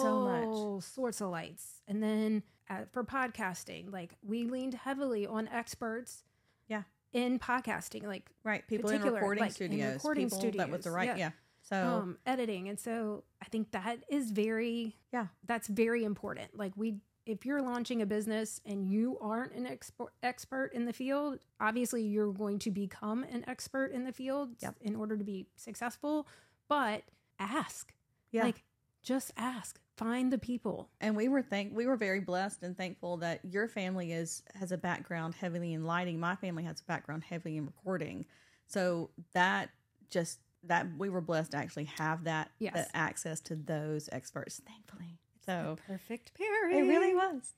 [0.00, 0.48] So much.
[0.48, 6.24] all sorts of lights and then uh, for podcasting like we leaned heavily on experts
[6.68, 6.82] Yeah.
[7.12, 8.66] in podcasting like Right.
[8.66, 9.94] People in recording like, in studios.
[9.94, 11.06] recording people that with the right.
[11.08, 11.16] yeah.
[11.16, 11.30] Yeah.
[11.62, 15.28] So, um editing and so i think that is very Yeah.
[15.46, 20.12] that's very important like we if you're launching a business and you aren't an expert
[20.22, 24.74] expert in the field obviously you're going to become an expert in the field Yep.
[24.82, 26.26] in order to be successful
[26.68, 27.02] but
[27.38, 27.94] ask
[28.30, 28.44] yeah.
[28.44, 28.62] like
[29.04, 29.78] just ask.
[29.96, 30.90] Find the people.
[31.00, 34.72] And we were thank we were very blessed and thankful that your family is has
[34.72, 36.18] a background heavily in lighting.
[36.18, 38.26] My family has a background heavily in recording.
[38.66, 39.70] So that
[40.10, 42.74] just that we were blessed to actually have that, Yes.
[42.74, 45.18] that access to those experts thankfully.
[45.46, 47.52] So perfect pairing it really was.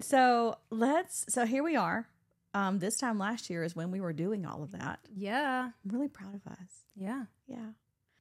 [0.00, 2.08] So let's so here we are.
[2.52, 4.98] Um this time last year is when we were doing all of that.
[5.14, 5.70] Yeah.
[5.84, 6.82] I'm really proud of us.
[6.96, 7.26] Yeah.
[7.46, 7.70] Yeah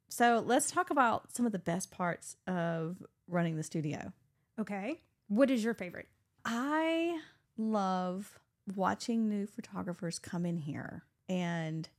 [0.10, 4.12] so let's talk about some of the best parts of running the studio
[4.60, 6.08] okay what is your favorite
[6.46, 7.20] I
[7.58, 8.40] love
[8.76, 11.90] watching new photographers come in here and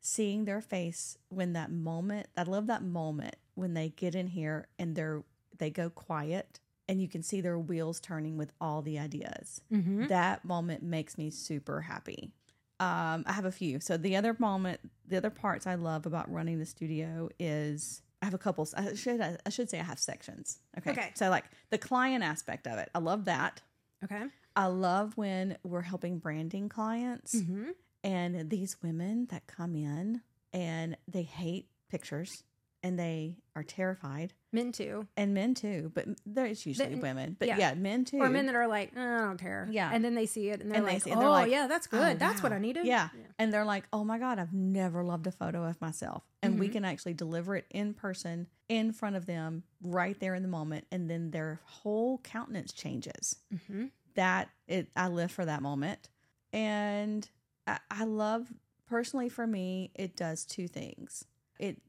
[0.00, 4.66] seeing their face when that moment I love that moment when they get in here
[4.78, 5.22] and they're
[5.58, 9.62] they go quiet and you can see their wheels turning with all the ideas.
[9.72, 10.08] mm-hmm.
[10.08, 12.32] That moment makes me super happy.
[12.80, 13.80] Um, I have a few.
[13.80, 14.80] So the other moment,
[15.12, 18.66] the other parts I love about running the studio is I have a couple.
[18.76, 20.58] I should I should say I have sections.
[20.78, 20.90] Okay.
[20.90, 21.10] Okay.
[21.14, 23.60] So like the client aspect of it, I love that.
[24.02, 24.24] okay
[24.56, 27.70] I love when we're helping branding clients mm-hmm.
[28.04, 30.20] and these women that come in
[30.52, 32.42] and they hate pictures
[32.82, 34.32] and they are terrified.
[34.54, 37.36] men too And men too, but there's usually The- women.
[37.38, 37.58] But yeah.
[37.58, 38.18] yeah, men too.
[38.18, 39.66] or men that are like, "Uh, I don't care.
[39.70, 39.90] Yeah.
[39.92, 41.32] And then they see it and they're And they like, see it and they're oh,
[41.32, 42.00] like, yeah, that's good.
[42.16, 42.52] "Oh, that's what.
[42.52, 42.84] I needed.
[42.86, 43.08] Yeah.
[43.38, 46.68] and they're like, "Oh my god, I've never loved a photo of myself." And we
[46.68, 46.72] Mhm.
[46.72, 50.86] can actually deliver it in person in front of them right there in the moment
[50.90, 53.36] and then their whole countenance changes.
[53.54, 53.86] Mm-hmm.
[54.14, 56.10] that it I live for that moment.
[56.52, 57.28] And
[57.66, 58.52] I, I love
[58.86, 61.24] personally for me, it does two things.
[61.58, 61.80] It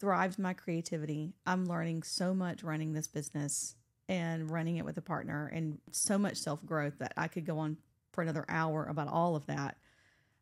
[0.00, 1.34] thrives my creativity.
[1.46, 3.76] I'm learning so much running this business
[4.08, 7.58] and running it with a partner and so much self growth that I could go
[7.58, 7.76] on
[8.12, 9.76] for another hour about all of that.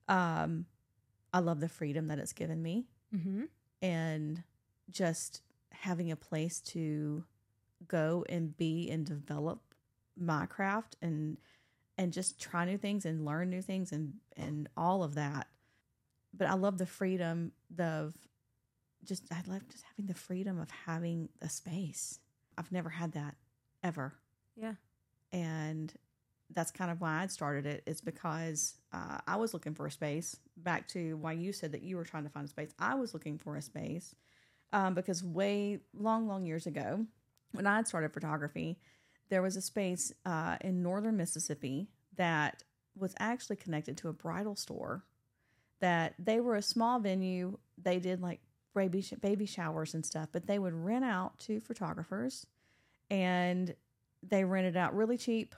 [0.09, 0.67] Um
[1.33, 3.45] I love the freedom that it's given me Mm-hmm.
[3.83, 4.43] and
[4.91, 5.41] just
[5.71, 7.25] having a place to
[7.87, 9.61] go and be and develop
[10.17, 11.39] my craft and
[11.97, 15.47] and just try new things and learn new things and and all of that
[16.37, 18.15] but i love the freedom of
[19.05, 22.19] just i love just having the freedom of having a space
[22.57, 23.35] i've never had that
[23.83, 24.13] ever
[24.57, 24.75] Yeah.
[25.33, 25.93] and
[26.55, 27.83] that's kind of why i started it.
[27.87, 31.73] it is because uh, i was looking for a space back to why you said
[31.73, 34.15] that you were trying to find a space i was looking for a space
[34.73, 37.05] um, because way long long years ago
[37.53, 38.79] when i had started photography
[39.31, 42.63] there was a space uh, in northern mississippi that
[42.97, 45.05] was actually connected to a bridal store
[45.81, 48.41] that they were a small venue they did like
[48.79, 52.47] baby, sh- baby showers and stuff but they would rent out to photographers
[53.11, 53.75] and
[54.23, 55.55] they rented out really cheap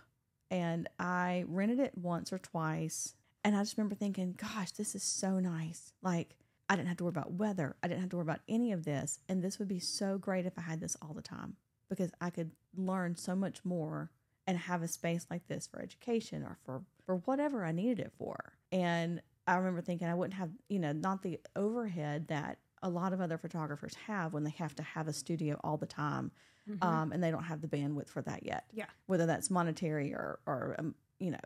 [0.50, 5.02] and i rented it once or twice and i just remember thinking gosh this is
[5.02, 5.92] so nice.
[6.02, 6.36] Like
[6.68, 8.84] i didn't have to worry about weather i didn't have to worry about any of
[8.84, 11.56] this and this would be so great if i had this all the time
[11.88, 14.10] because i could learn so much more
[14.46, 18.12] and have a space like this for education or for for whatever i needed it
[18.18, 18.54] for.
[18.72, 23.12] And i remember thinking i wouldn't have you know not the overhead that a lot
[23.12, 26.30] of other photographers have when they have to have a studio all the time
[26.68, 26.84] Mhm.
[26.84, 28.64] um, and they don't have the bandwidth for that yet.
[28.72, 28.86] Yeah.
[29.06, 31.40] whether that's monetary or or um, you know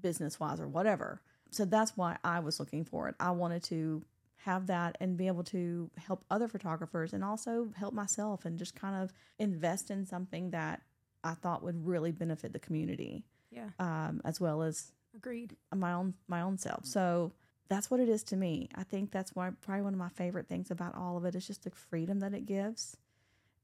[0.00, 1.20] business wise or whatever.
[1.50, 3.14] So that's why I was looking for it.
[3.20, 4.02] I wanted to
[4.36, 8.74] have that and be able to help other photographers and also help myself and just
[8.74, 10.82] kind of invest in something that
[11.22, 13.68] I thought would really benefit the community yeah.
[13.78, 15.56] um, as well as Agreed.
[15.74, 16.84] my own my own self.
[16.86, 17.32] So
[17.68, 18.68] that's what it is to me.
[18.74, 21.46] I think that's why probably one of my favorite things about all of it is
[21.46, 22.96] just the freedom that it gives,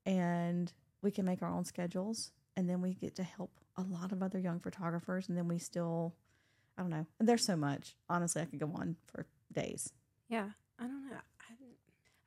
[0.06, 4.12] and we can make our own schedules, and then we get to help a lot
[4.12, 6.14] of other young photographers, and then we still,
[6.76, 7.06] I don't know.
[7.18, 7.94] And there's so much.
[8.08, 9.92] Honestly, I could go on for days.
[10.28, 11.16] Yeah, I don't know.
[11.16, 11.52] I,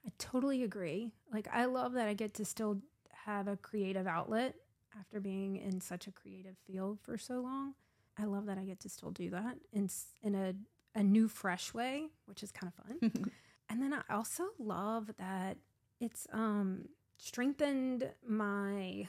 [0.05, 1.12] I totally agree.
[1.34, 2.81] Like, I love that I get to still
[3.25, 4.55] have a creative outlet
[4.99, 7.73] after being in such a creative field for so long.
[8.17, 9.89] I love that I get to still do that in
[10.21, 10.53] in a
[10.95, 13.32] a new, fresh way, which is kind of fun.
[13.69, 15.58] and then I also love that
[15.99, 16.86] it's um
[17.17, 19.08] strengthened my.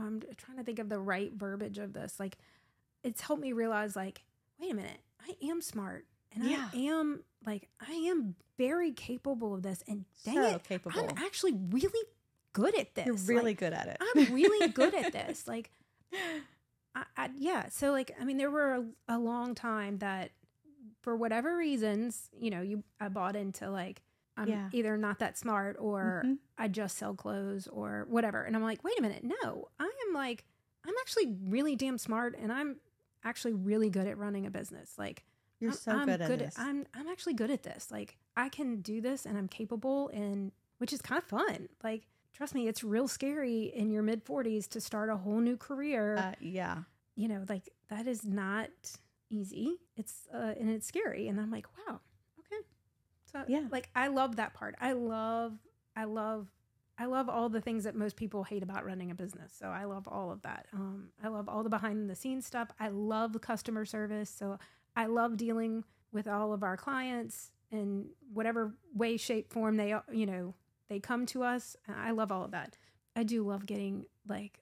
[0.00, 2.18] I'm trying to think of the right verbiage of this.
[2.18, 2.38] Like,
[3.04, 4.24] it's helped me realize, like,
[4.60, 6.68] wait a minute, I am smart and Yeah.
[6.72, 9.82] I am like I am very capable of this.
[9.88, 11.00] And dang so it, capable.
[11.00, 12.06] I'm actually really
[12.52, 13.06] good at this.
[13.06, 13.96] You're Like, really good at it.
[14.00, 15.46] I'm really good at this.
[15.46, 15.70] Like,
[16.94, 17.68] I, I, yeah.
[17.68, 18.74] So, like, I mean, there were
[19.08, 20.30] a, a long time that,
[21.06, 24.02] for whatever reasons, you know, you I bought into like
[24.36, 24.68] I'm Yeah.
[24.72, 26.38] either not that smart or Mhm.
[26.58, 28.42] I just sell clothes or whatever.
[28.42, 30.44] And I'm like, wait a minute, no, I am like,
[30.84, 32.80] I'm actually really damn smart, and I'm
[33.22, 34.98] actually really good at running a business.
[34.98, 35.24] Like,
[35.60, 36.58] You're I'm, so I'm good at this.
[36.58, 37.90] I'm I'm actually good at this.
[37.92, 41.68] Like I can do this and I'm capable and which is kind of fun.
[41.84, 45.56] Like trust me, it's real scary in your mid 40s to start a whole new
[45.56, 46.16] career.
[46.16, 46.82] uh, yeah.
[47.14, 48.68] you know, like that is not
[49.30, 49.76] easy.
[49.96, 52.00] It's uh and it's scary and I'm like, wow.
[52.40, 52.62] Okay.
[53.32, 53.66] So Yeah.
[53.70, 54.74] like I love that part.
[54.80, 55.58] I love
[55.94, 56.48] I love
[56.98, 59.52] I love all the things that most people hate about running a business.
[59.58, 60.66] So I love all of that.
[60.72, 62.70] Um, I love all the behind the scenes stuff.
[62.80, 64.30] I love customer service.
[64.30, 64.58] So
[64.96, 70.26] I love dealing with all of our clients in whatever way, shape, form they you
[70.26, 70.54] know
[70.88, 71.76] they come to us.
[71.88, 72.76] I love all of that.
[73.14, 74.60] I do love getting like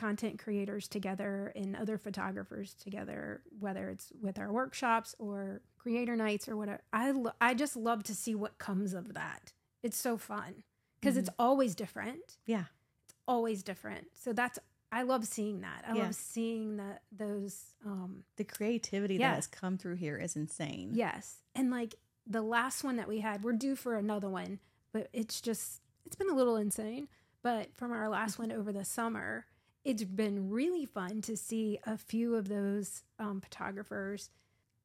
[0.00, 6.48] content creators together and other photographers together, whether it's with our workshops or creator nights
[6.48, 6.80] or whatever.
[6.92, 9.52] I lo- I just love to see what comes of that.
[9.82, 10.64] It's so fun
[11.00, 12.38] because it's always different.
[12.46, 12.64] Yeah.
[13.04, 14.06] It's always different.
[14.14, 14.58] So that's
[14.92, 15.84] I love seeing that.
[15.86, 16.02] I Yeah.
[16.04, 19.30] love seeing that those um The creativity Yeah.
[19.30, 20.90] that has come through here is insane.
[20.94, 21.38] yes.
[21.54, 21.94] And like
[22.26, 24.60] the last one that we had, we're due for another one,
[24.92, 27.08] but it's just it's been a little insane.
[27.42, 29.46] But from our last one over the summer,
[29.84, 34.30] it's been really fun to see a few of those um, photographers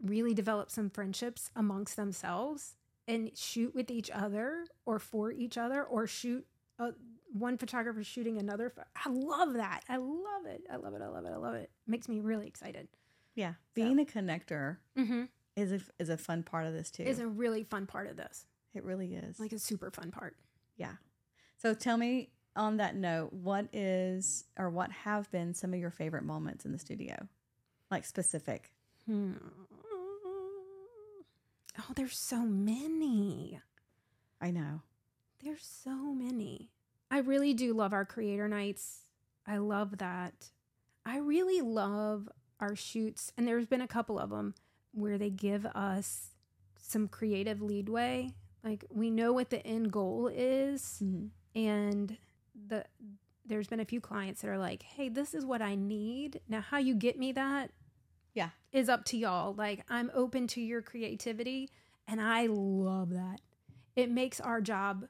[0.02, 2.76] really develop some friendships amongst themselves
[3.08, 6.46] and shoot with each other or for each other or shoot
[6.80, 6.92] uh,
[7.34, 8.74] one photographer shooting another.
[9.06, 9.82] I love that.
[9.90, 10.64] I love it.
[10.72, 11.02] I love it.
[11.02, 11.32] I love it.
[11.34, 11.70] I love it.
[11.88, 12.88] Makes me really excited.
[13.36, 13.54] Yeah.
[13.74, 15.24] Being a connector Mm-hmm.
[15.56, 17.04] is a, is a fun part of this too.
[17.04, 18.46] Is a really fun part of this.
[18.74, 19.40] it really is.
[19.40, 20.36] Like a super fun part.
[20.78, 20.94] yeah.
[21.58, 25.92] So tell me on that note, what is or what have been some of your
[25.92, 27.28] favorite moments in the studio?
[27.92, 28.72] Like specific.
[29.06, 29.34] Hmm.
[31.78, 33.60] Oh, there's so many.
[34.42, 34.82] I know.
[35.44, 36.70] There's so many.
[37.12, 39.02] I really do love our creator nights.
[39.46, 40.50] I love that.
[41.06, 44.56] I really love our shoots, and there's been a couple of them
[44.94, 46.32] where they give us
[46.82, 48.32] some creative leadway.
[48.64, 51.30] Like we know what the end goal is, Mhm.
[51.54, 52.18] and
[52.68, 52.86] the
[53.48, 56.42] there's been a few clients that are like, "Hey, this is what I need.
[56.50, 57.72] Now, how you get me that
[58.34, 58.50] Yeah.
[58.72, 59.54] is up to y'all.
[59.54, 61.70] Like I'm open to your creativity
[62.08, 63.42] and I love that.
[63.96, 65.08] It makes our job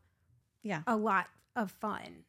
[0.63, 0.83] Yeah.
[0.85, 2.25] a lot of fun.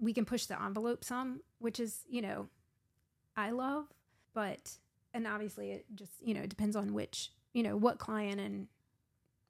[0.00, 2.48] We can push the envelope some, which is, you know,
[3.36, 3.86] I love,
[4.32, 4.78] but
[5.12, 8.68] and obviously it just, you know, it depends on which, you know, what client and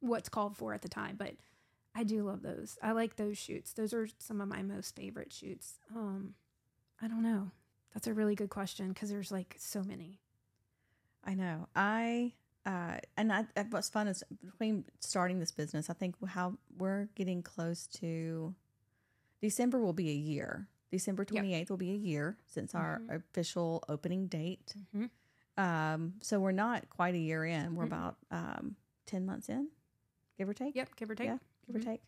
[0.01, 1.35] what's called for at the time, but
[1.95, 2.77] I do love those.
[2.83, 3.73] I like those shoots.
[3.73, 5.79] Those are some of my most favorite shoots.
[5.95, 6.35] Um
[7.01, 7.51] I don't know.
[7.93, 10.21] That's a really good question because there's like so many.
[11.25, 11.69] I know.
[11.75, 12.33] I
[12.67, 17.43] uh, and I, what's fun is between starting this business, I think how we're getting
[17.43, 18.55] close to
[19.43, 20.67] December will be a year.
[20.91, 21.45] December Yep.
[21.45, 23.17] 28th will be a year since our Mhm.
[23.17, 24.75] official opening date.
[24.95, 25.11] Mhm.
[25.59, 27.75] Um, so we're not quite a year in.
[27.75, 27.88] We're Mm-mm.
[27.88, 28.77] about um,
[29.07, 29.69] 10 months in,
[30.38, 30.75] give or take.
[30.75, 31.27] Yep, give or take.
[31.27, 31.81] Yeah, give Mhm.
[31.81, 32.02] or take.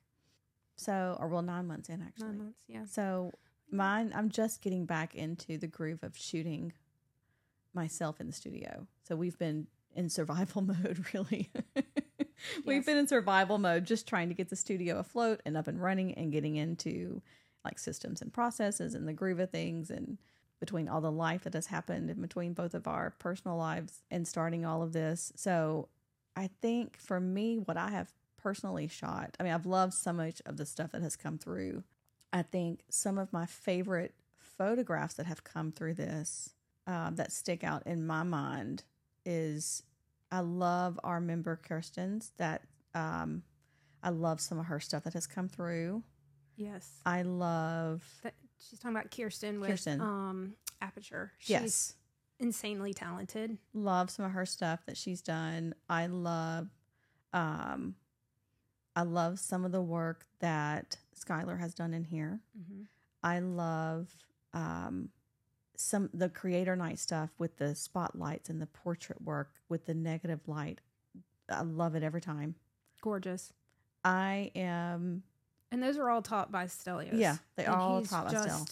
[0.76, 2.26] So, or well, nine months in actually.
[2.28, 2.84] Nine months, yeah.
[2.84, 3.32] So
[3.70, 6.72] mine, I'm just getting back into the groove of shooting
[7.74, 8.86] myself in the studio.
[9.02, 11.50] So we've been in survival mode, really.
[12.64, 12.86] we've Yes.
[12.86, 16.14] been in survival mode, just trying to get the studio afloat and up and running
[16.14, 17.22] and getting into
[17.64, 20.18] like systems and processes and the groove of things and
[20.60, 24.26] between all the life that has happened in between both of our personal lives and
[24.26, 25.32] starting all of this.
[25.36, 25.88] So
[26.34, 28.12] I think for me, what I have
[28.46, 31.82] personally shot, I mean, I've loved so much of the stuff that has come through.
[32.32, 36.50] I think some of my favorite photographs that have come through this
[36.86, 38.84] um, that stick out in my mind
[39.24, 39.82] is
[40.30, 42.62] I love our member Kirsten's that
[42.94, 43.42] um
[44.00, 46.04] I love some of her stuff that has come through.
[46.56, 46.88] Yes.
[47.04, 50.00] I love That, she's talking about Kirsten with Kirsten.
[50.00, 51.32] um Aperture.
[51.38, 51.94] She's yes.
[52.38, 53.58] insanely talented.
[53.74, 55.74] Love some of her stuff that she's done.
[55.88, 56.68] I love
[57.32, 57.96] um
[58.96, 62.40] I love some of the work that Skylar has done in here.
[62.58, 62.82] Mm-hmm.
[63.22, 64.08] I love
[64.54, 65.10] um,
[65.76, 70.40] some the creator night stuff with the spotlights and the portrait work with the negative
[70.46, 70.80] light.
[71.50, 72.54] I love it every time.
[73.02, 73.52] Gorgeous.
[74.02, 75.22] I am
[75.70, 77.10] And those are all taught by Stelios.
[77.18, 78.66] Yeah, they And are all taught by Stel.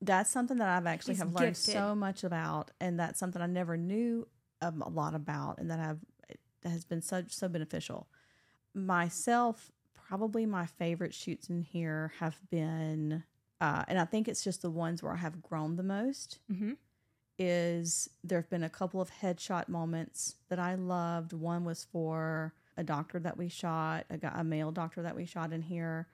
[0.00, 1.74] that's something that I've actually have learned gifted.
[1.74, 4.28] so much about, and that's something I never knew
[4.62, 5.98] um, a lot about, and that I've
[6.62, 8.06] that has been so so beneficial.
[8.74, 13.22] Myself, probably my favorite shoots in here have been,
[13.60, 16.40] uh, and I think it's just the ones where I have grown the most.
[16.50, 16.76] Mhm.
[17.38, 21.32] Is there have been a couple of headshot moments that I loved.
[21.32, 25.24] One was for a doctor that we shot, a, guy, a male doctor that we
[25.24, 26.08] shot in here,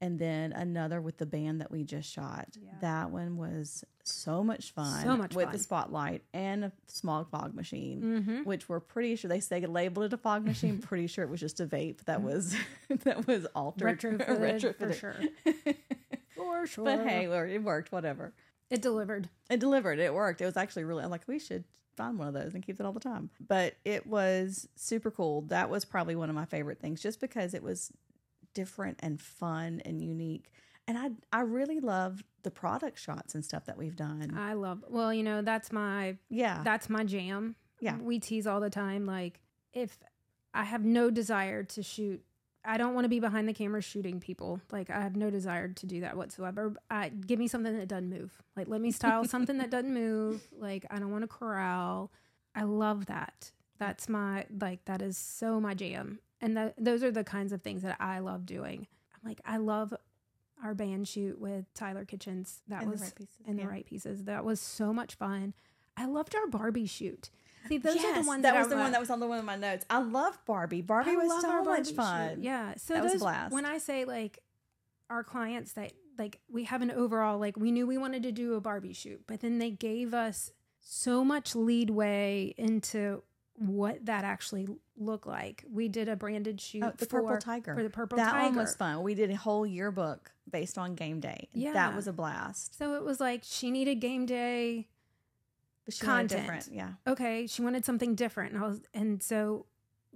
[0.00, 2.48] and then another with the band that we just shot.
[2.60, 2.70] Yeah.
[2.80, 5.02] That one was so much fun.
[5.02, 5.52] So much with fun.
[5.52, 8.44] the spotlight and a small fog machine, Mhm.
[8.44, 10.78] which we're pretty sure they say labeled it a fog machine.
[10.82, 12.54] pretty sure it was just a vape that was
[13.04, 15.14] that was altered, Retrofitted, for sure.
[16.36, 16.84] For sure.
[16.84, 17.92] but hey, it worked.
[17.92, 18.32] Whatever.
[18.70, 19.28] it delivered.
[19.50, 19.98] It delivered.
[19.98, 20.40] It worked.
[20.40, 21.64] It was actually really I'm like we should
[21.96, 23.30] find one of those and keep it all the time.
[23.46, 25.42] But it was super cool.
[25.42, 27.92] That was probably one of my favorite things, just because it was
[28.54, 30.50] different and fun and unique.
[30.86, 34.36] And I I really love the product shots and stuff that we've done.
[34.36, 34.84] I love.
[34.88, 37.56] Well, you know, that's my yeah, that's my jam.
[37.80, 37.98] Yeah.
[37.98, 39.40] We tease all the time like
[39.72, 39.98] if
[40.52, 42.22] I have no desire to shoot
[42.64, 44.60] I don't want to be behind the camera shooting people.
[44.72, 46.72] Like I have no desire to do that whatsoever.
[46.90, 48.32] I give me something that doesn't move.
[48.56, 50.46] Like let me style something that doesn't move.
[50.56, 52.10] Like I don't want to corral.
[52.54, 53.52] I love that.
[53.78, 56.20] That's my like that is so my jam.
[56.44, 58.86] And those are the kinds of things that I love doing.
[59.14, 59.94] I'm like I love
[60.62, 62.60] our band shoot with Tyler Kitchens.
[62.68, 63.52] That And the was right pieces, yeah.
[63.54, 64.24] the right pieces.
[64.24, 65.54] That was so much fun.
[65.96, 67.30] I loved our Barbie shoot.
[67.68, 69.26] See, those are the ones that that, was I the one that was on the
[69.26, 69.86] one of my notes.
[69.88, 70.82] I love Barbie.
[70.82, 71.94] Barbie I was so much Barbie shoot.
[71.96, 72.42] fun.
[72.42, 72.74] Yeah.
[72.76, 73.54] So That was a blast.
[73.54, 74.40] when I say like
[75.08, 78.54] our clients that like we have an overall like we knew we wanted to do
[78.54, 83.22] a Barbie shoot, but then they gave us so much leadway into
[83.56, 85.64] what that actually looked like.
[85.70, 87.74] We did a branded shoot Oh, the for, Purple Tiger.
[87.74, 88.46] for the purple that tiger.
[88.46, 89.02] one was fun.
[89.02, 91.48] We did a whole yearbook based on game day.
[91.52, 91.72] Yeah.
[91.72, 92.76] That was a blast.
[92.78, 94.88] So it was like she needed game day
[95.84, 96.40] But she wanted Content.
[96.62, 96.68] different.
[96.76, 97.12] Yeah.
[97.12, 98.54] okay, she wanted something different.
[98.54, 99.66] And I was and so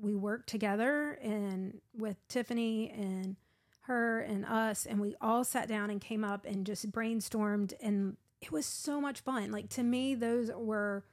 [0.00, 3.36] we worked together and with Tiffany and
[3.82, 8.16] her and us and we all sat down and came up and just brainstormed and
[8.40, 9.50] it was so much fun.
[9.50, 11.04] Like to me those were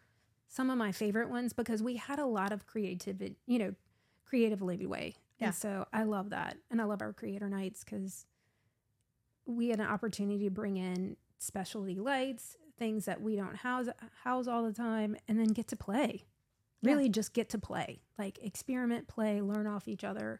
[0.56, 3.76] some of my favorite ones because we had a lot of creativity, you know,
[4.26, 5.16] creative leeway.
[5.40, 5.48] Yeah.
[5.48, 6.58] And so I love that.
[6.72, 8.26] And I love our creator nights cuz
[9.46, 13.88] we had an opportunity to bring in specialty lights, things that we don't house
[14.24, 16.26] house all the time, and then get to play.
[16.82, 16.92] Yeah.
[16.92, 20.40] Really, just get to play, like experiment, play, learn off each other.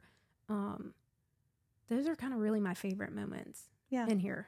[0.50, 0.94] Um,
[1.88, 4.08] those are kind of really my favorite moments Yeah.
[4.08, 4.48] in here.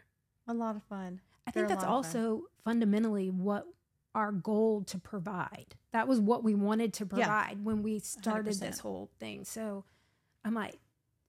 [0.50, 1.20] a lot of fun.
[1.46, 1.94] I They're think that's of fun.
[1.96, 3.68] also fundamentally what
[4.18, 5.76] our goal to provide.
[5.94, 7.26] That was what we wanted to Yeah.
[7.28, 8.60] provide when we started 100%.
[8.60, 9.46] this whole thing.
[9.46, 9.86] So
[10.44, 10.80] I'm like,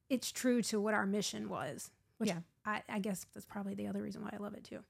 [0.08, 1.90] it's true to what our mission was.
[2.16, 2.40] Which Yeah.
[2.64, 4.80] I, I guess that's probably the other reason why I love it too.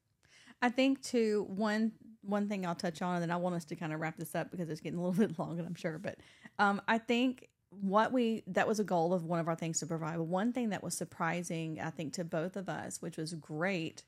[0.63, 1.93] I think too one
[2.23, 4.35] one thing I'll touch on, and then I want us to kind of wrap this
[4.35, 5.99] up because it's getting a little bit long, and I'm sure.
[5.99, 6.19] But
[6.59, 9.87] um, I think what we that was a goal of one of our things to
[9.87, 10.19] provide.
[10.19, 14.05] One thing that was surprising, I think, to both of us, which was great,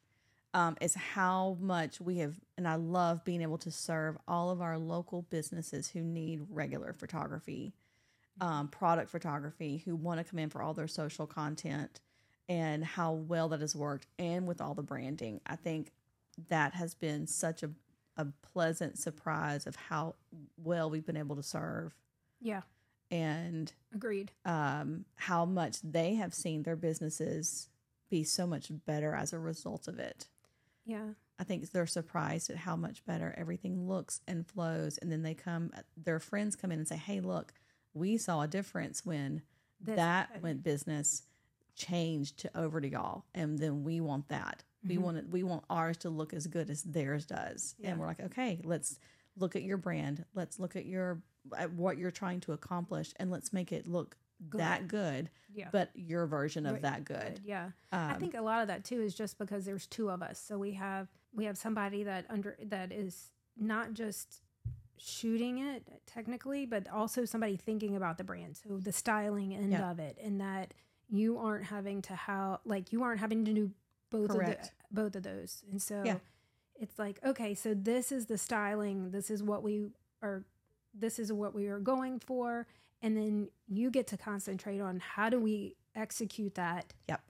[0.52, 4.60] um, is how much we have, and I love being able to serve all of
[4.60, 7.72] our local businesses who need regular photography,
[8.40, 12.00] um, product photography, who want to come in for all their social content,
[12.48, 15.40] and how well that has worked, and with all the branding.
[15.46, 15.92] I think
[16.48, 17.70] that has been such a,
[18.16, 20.14] a pleasant surprise of how
[20.56, 21.94] well we've been able to serve
[22.40, 22.62] Yeah,
[23.10, 24.32] and agreed.
[24.44, 27.68] um, how much they have seen their businesses
[28.08, 30.26] be so much better as a result of it.
[30.90, 31.12] Yeah.
[31.38, 34.98] I think they're surprised at how much better everything looks and flows.
[34.98, 37.52] And then they come, their friends come in and say, Hey, look,
[37.94, 39.42] we saw a difference when
[39.80, 41.22] that happened." went business
[41.74, 43.24] changed to over to y'all.
[43.34, 44.64] And then we want that.
[44.86, 45.00] We Mhm.
[45.02, 47.74] want it, we want ours to look as good as theirs does.
[47.78, 47.90] Yeah.
[47.90, 48.98] And we're like, okay, let's
[49.36, 50.24] look at your brand.
[50.34, 51.22] Let's look at your
[51.56, 54.16] at what you're trying to accomplish and let's make it look
[54.54, 55.68] that good, Yeah.
[55.70, 57.40] but your version of Right, that good.
[57.44, 57.66] Yeah.
[57.92, 60.38] Um, I think a lot of that too is just because there's two of us.
[60.40, 64.42] So we have we have somebody that under that is not just
[64.96, 68.56] shooting it technically, but also somebody thinking about the brand.
[68.56, 69.90] So the styling end Yeah.
[69.90, 70.74] of it, and that
[71.08, 73.70] you aren't having to how like you aren't having to do
[74.10, 75.64] both of the, both of those.
[75.70, 76.18] And so Yeah.
[76.76, 79.10] it's like okay, so this is the styling.
[79.10, 79.90] This is what we
[80.22, 80.44] are.
[80.92, 82.66] This is what we are going for,
[83.02, 86.92] and then you get to concentrate on how do we execute that.
[87.08, 87.22] Yep.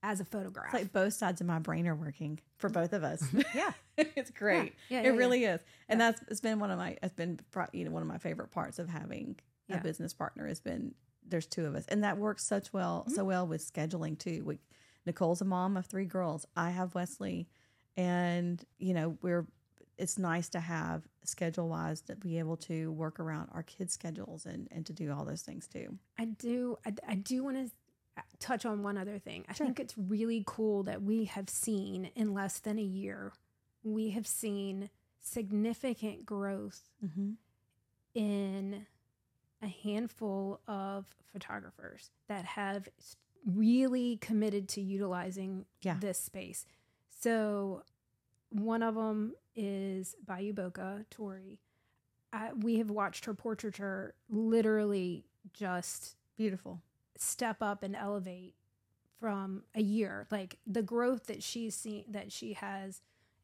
[0.00, 0.66] As a photograph.
[0.72, 3.20] It's like both sides of my brain are working for both of us.
[3.54, 3.72] yeah.
[3.96, 4.74] it's great.
[4.88, 5.16] Yeah, it yeah, yeah.
[5.18, 7.40] really is, and that's it's been one of my it's been
[7.72, 9.34] you know one of my favorite parts of having
[9.68, 9.80] a Yeah.
[9.80, 10.94] business partner has been
[11.26, 13.14] there's two of us, and that works such well Mm-hmm.
[13.16, 14.44] so well with scheduling too.
[14.46, 14.60] We,
[15.04, 16.46] Nichole's a mom of three girls.
[16.54, 17.48] I have Wesley,
[17.96, 19.46] and you know we're
[19.98, 24.46] it's nice to have schedule wise to be able to work around our kids' schedules
[24.46, 25.98] and and to do all those things too.
[26.18, 26.78] I do.
[26.86, 27.70] I, I do want to
[28.40, 29.44] touch on one other thing.
[29.48, 29.66] I Sure.
[29.66, 33.32] think it's really cool that we have seen in less than a year,
[33.84, 34.90] we have seen
[35.20, 37.32] significant growth Mm-hmm.
[38.14, 38.86] in
[39.62, 42.88] a handful of photographers that have
[43.44, 45.96] really committed to utilizing Yeah.
[46.00, 46.64] this space.
[47.10, 47.82] So,
[48.50, 51.58] one of them is Bayou Boca, Tori.
[52.32, 56.82] Uh, we have watched her portraiture literally just Beautiful.
[57.16, 58.54] step up and elevate
[59.18, 63.00] from a year like the growth that she's seen that she has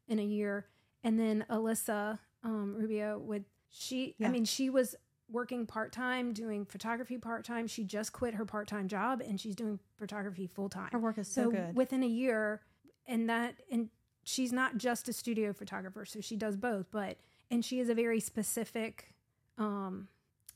[0.07, 0.67] in a year
[1.03, 4.29] and then alyssa um, rubio with she Yeah.
[4.29, 4.95] i mean she was
[5.29, 10.47] working part-time doing photography part-time she just quit her part-time job and she's doing photography
[10.47, 11.75] full-time Her work is so, so good.
[11.75, 12.61] within a year
[13.07, 13.89] and that and
[14.25, 17.15] she's not just a studio photographer so she does both but
[17.49, 19.13] and she is a very specific
[19.57, 20.07] um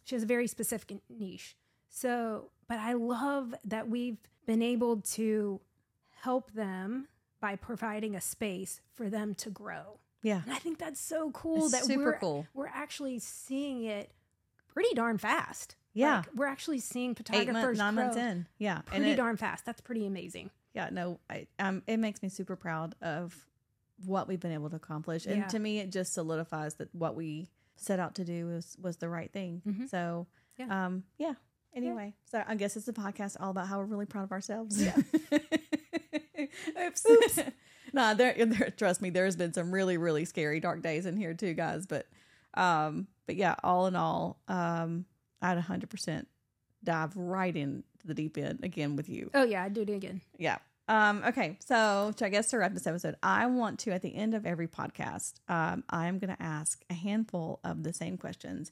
[0.04, 1.56] she has a very specific niche
[1.88, 5.62] so but i love that we've been able to
[6.22, 7.08] help them
[7.40, 10.42] by providing a space for them to grow yeah.
[10.44, 12.48] and i think that's so cool It's that super we're cool.
[12.54, 14.12] we're actually seeing it
[14.74, 16.18] pretty darn fast Yeah.
[16.18, 18.48] Like, we're actually seeing Eight photographers nine months in.
[18.58, 18.82] Yeah.
[18.82, 22.56] pretty it- darn fast that's pretty amazing yeah no I, um it makes me super
[22.56, 23.46] proud of
[24.06, 25.48] what we've been able to accomplish and Yeah.
[25.48, 29.10] to me it just solidifies that what we set out to do was was the
[29.10, 29.90] right thing Mhm.
[29.90, 30.28] so
[30.58, 30.86] Yeah.
[30.86, 31.34] um yeah
[31.74, 34.82] anyway so i guess it's a podcast all about how we're really proud of ourselves
[34.82, 34.96] Yeah.
[36.82, 37.40] oops oops
[37.94, 41.34] no there, there trust me there's been some really really scary dark days in here
[41.34, 42.08] too guys but
[42.56, 45.06] um but yeah all in all um
[45.42, 46.26] i'd 100%
[46.84, 50.22] dive right into the deep end again with you oh yeah i'd do it again
[50.38, 50.58] yeah.
[50.90, 51.58] Um, okay.
[51.66, 54.46] So, to, I guess to wrap this episode, I want to, at the end of
[54.46, 58.72] every podcast, um, I'm going to ask a handful of the same questions.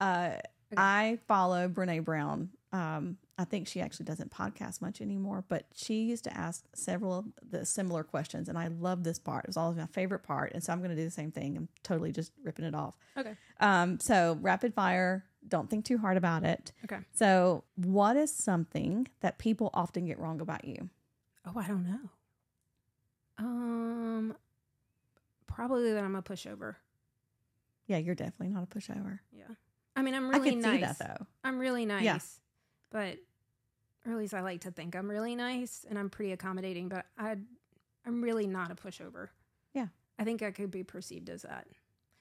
[0.00, 0.30] Uh,
[0.76, 2.50] I follow Brene Brown.
[2.72, 7.18] Um, I think she actually doesn't podcast much anymore, but she used to ask several
[7.18, 9.44] of the similar questions, and I love this part.
[9.44, 11.56] It was always my favorite part, and so I'm going to do the same thing.
[11.56, 12.94] I'm totally just ripping it off.
[13.16, 15.24] okay Um, so, rapid fire.
[15.46, 16.72] Don't think too hard about it.
[16.84, 20.90] okay So, what is something that people often get wrong about you?
[21.48, 22.10] Oh, I don't know.
[23.38, 24.36] Um,
[25.46, 26.74] probably that I'm a pushover.
[27.86, 29.20] Yeah, you're definitely not a pushover.
[29.32, 29.44] Yeah.
[29.96, 30.74] I mean, I'm really I can nice.
[30.74, 31.26] see that though.
[31.42, 32.04] I'm really nice.
[32.04, 32.18] Yeah.
[32.90, 33.18] But,
[34.06, 36.88] or at least I like to think I'm really nice and I'm pretty accommodating.
[36.88, 37.36] But I,
[38.06, 39.28] I'm really not a pushover.
[39.72, 39.86] Yeah.
[40.18, 41.66] I think I could be perceived as that.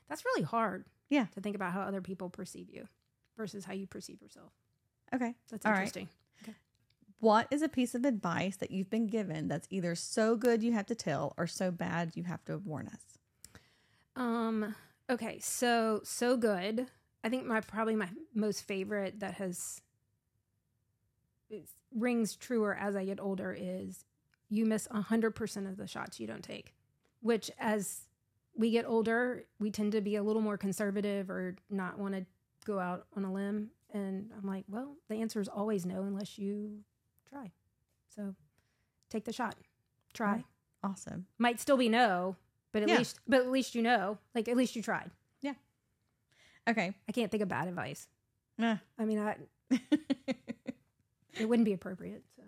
[0.08, 0.86] That's really hard.
[1.10, 1.26] Yeah.
[1.34, 2.88] To think about how other people perceive you
[3.36, 4.52] versus how you perceive yourself.
[5.14, 5.36] Okay.
[5.50, 5.80] That's All right.
[5.80, 6.08] interesting.
[7.20, 10.74] What is a piece of advice that you've been given that's either so good you
[10.74, 13.18] have to tell or so bad you have to warn us?
[14.16, 14.76] Um.
[15.10, 15.40] Okay.
[15.40, 16.88] So so good.
[17.24, 19.82] I think my probably my most favorite that has
[21.96, 24.06] rings truer as I get older is
[24.50, 26.74] you miss hundred percent of the shots you don't take.
[27.22, 28.02] Which as
[28.56, 32.26] we get older, we tend to be a little more conservative or not want to
[32.66, 33.72] go out on a limb.
[33.94, 36.84] And I'm like, well, the answer is always no unless you
[37.30, 37.52] try.
[38.16, 38.36] So
[39.10, 39.56] take the shot.
[40.14, 40.44] Try.
[40.84, 41.26] Awesome.
[41.38, 42.36] might still be no,
[42.72, 42.98] but at Yeah.
[43.00, 44.18] least but at least you know.
[44.36, 45.12] Like at least you tried.
[45.42, 45.54] Yeah.
[46.70, 46.94] Okay.
[47.08, 48.08] I can't think of bad advice.
[48.60, 48.76] Eh.
[48.98, 49.36] I mean, I,
[51.40, 52.24] it wouldn't be appropriate.
[52.36, 52.44] So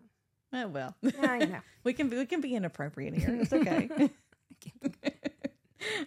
[0.54, 0.96] oh well.
[1.02, 1.60] yeah, you know.
[1.84, 3.36] we can be we can be inappropriate here.
[3.42, 3.90] It's okay.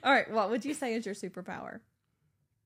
[0.05, 0.31] All right.
[0.31, 1.81] What would you say is your superpower?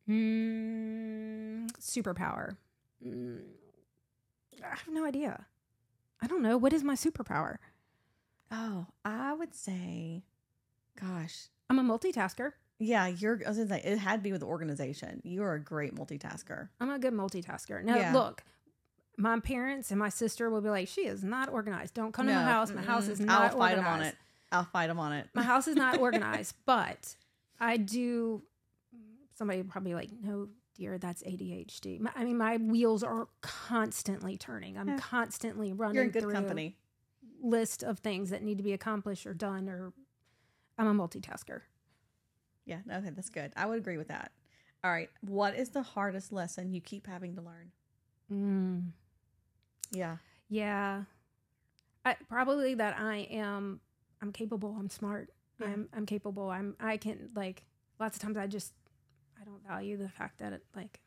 [0.08, 2.56] Mm, superpower.
[3.04, 3.40] Mm,
[4.64, 5.44] I have no idea.
[6.22, 6.56] I don't know.
[6.56, 7.56] What is my superpower?
[8.50, 10.22] Oh, I would say,
[11.00, 12.52] gosh, I'm a multitasker.
[12.78, 13.40] yeah, you're.
[13.44, 15.20] I was gonna say it had to be with organization.
[15.24, 16.68] You are a great multitasker.
[16.80, 17.82] I'm a good multitasker.
[17.82, 18.12] Now, Yeah.
[18.12, 18.44] look,
[19.18, 21.94] my parents and my sister will be like, "She is not organized.
[21.94, 22.70] Don't come to my house.
[22.70, 24.14] My house is not I'll fight them on it.
[24.52, 25.28] I'll fight them on it.
[25.34, 27.16] My house is not organized, but
[27.58, 28.42] I do
[29.34, 32.00] somebody probably like, no, dear, that's ADHD.
[32.00, 34.76] My, I mean, my wheels are constantly turning.
[34.78, 34.98] I'm Yeah.
[34.98, 36.76] constantly running You're in good through company.
[37.40, 39.92] list of things that need to be accomplished or done, or
[40.78, 41.62] I'm a multitasker.
[42.64, 43.52] Yeah, okay, that's good.
[43.56, 44.32] I would agree with that.
[44.84, 45.10] All right.
[45.20, 47.72] What is the hardest lesson you keep having to learn?
[48.30, 48.90] Mm.
[49.90, 50.16] Yeah.
[50.48, 51.04] Yeah.
[52.04, 53.80] I, probably that I am
[54.22, 55.30] I'm capable, I'm smart.
[55.60, 55.68] Yeah.
[55.68, 56.50] I'm I'm capable.
[56.50, 57.64] I'm I can like
[57.98, 58.72] lots of times I just
[59.40, 61.00] I don't value the fact that it like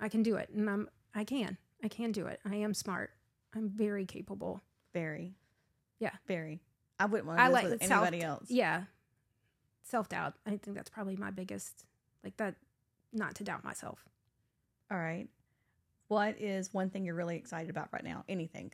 [0.00, 1.56] I can do it and I'm I can.
[1.82, 2.40] I can do it.
[2.44, 3.10] I am smart.
[3.54, 4.60] I'm very capable.
[4.92, 5.34] Very.
[5.98, 6.10] Yeah.
[6.26, 6.60] Very.
[6.98, 8.50] I wouldn't want I to live like with self- anybody else.
[8.50, 8.84] Yeah.
[9.84, 10.34] Self-doubt.
[10.46, 11.84] I think that's probably my biggest
[12.22, 12.56] like that
[13.12, 13.98] not to doubt myself.
[14.90, 15.28] All right.
[16.08, 18.24] What is one thing you're really excited about right now?
[18.28, 18.72] Anything.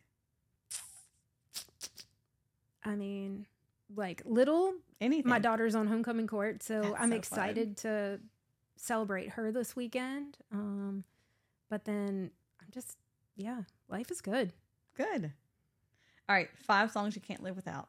[2.85, 3.47] I mean,
[3.95, 5.29] like little Anything.
[5.29, 8.19] my daughter's on homecoming court so That's i'm so excited to
[8.77, 11.05] celebrate her this weekend um
[11.71, 12.97] but then i'm just
[13.37, 14.53] yeah life is good
[14.97, 15.31] Good.
[16.27, 16.49] All right.
[16.67, 17.89] Five songs you can't live without.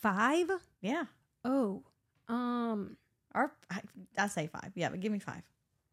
[0.00, 1.04] five Yeah.
[1.44, 1.84] oh
[2.28, 2.96] um
[3.32, 3.80] Or I,
[4.18, 4.72] I say five.
[4.74, 5.42] Yeah, but give me five.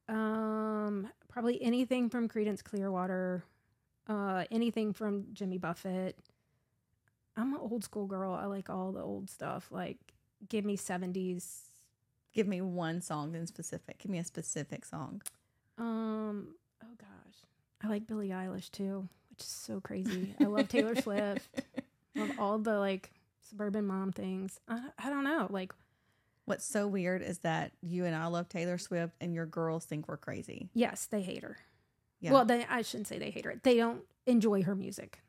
[0.10, 3.44] um probably anything from Creedence Clearwater
[4.08, 6.18] uh anything from jimmy buffett
[7.38, 9.98] i'm an old school girl i like all the old stuff like
[10.48, 11.62] give me 70s
[12.36, 13.98] Give me one song in specific.
[13.98, 15.22] Give me a specific song.
[15.80, 16.50] Um.
[16.84, 17.38] Oh gosh,
[17.84, 20.36] I like Billie Eilish too, which is so crazy.
[20.40, 21.48] I love Taylor Swift.
[22.16, 23.12] Love all the like
[23.50, 24.60] suburban mom things.
[24.68, 25.48] I, I don't know.
[25.50, 25.74] Like,
[26.46, 30.08] What's so weird is that you and I love Taylor Swift and your girls think
[30.08, 30.70] we're crazy.
[30.76, 31.58] yes, they hate her.
[32.20, 32.34] Yeah.
[32.34, 33.56] Well, they, I shouldn't say they hate her.
[33.64, 35.20] They don't enjoy her music.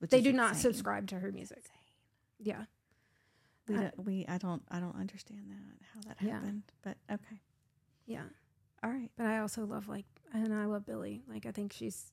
[0.00, 1.64] which They do not subscribe to her music.
[2.40, 2.64] Yeah.
[3.68, 6.32] We, I- don't, we I don't I don't understand that how that Yeah.
[6.34, 6.62] happened.
[6.82, 7.40] But okay.
[8.06, 8.24] Yeah.
[8.82, 9.10] All right.
[9.16, 11.22] But I also love like, and I love Billie.
[11.28, 12.12] Like, I think she's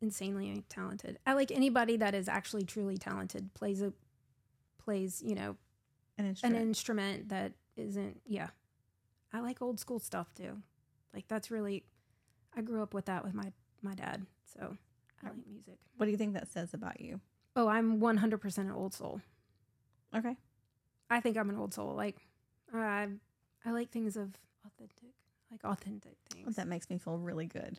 [0.00, 1.18] insanely talented.
[1.26, 3.52] I like anybody that is actually truly talented.
[3.54, 3.92] Plays a,
[4.78, 5.56] plays you know
[6.18, 6.62] An an instrument.
[6.62, 8.48] instrument that isn't yeah
[9.32, 10.58] i like old school stuff too
[11.14, 11.82] like that's really
[12.56, 13.50] i grew up with that with my
[13.82, 14.76] my dad so
[15.22, 17.18] i like music what do you think that says about you?
[17.56, 19.20] oh i'm 100% an old soul
[20.14, 20.36] Okay.
[21.10, 22.16] I think i'm an old soul like
[22.72, 23.06] i
[23.64, 24.30] i like things of
[24.66, 25.12] authentic
[25.50, 27.78] like authentic Well, things that makes me feel really good.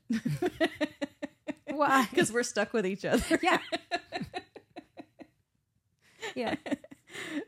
[1.70, 2.06] Why?
[2.10, 3.38] Because we're stuck with each other.
[3.44, 3.58] Yeah.
[6.36, 6.56] yeah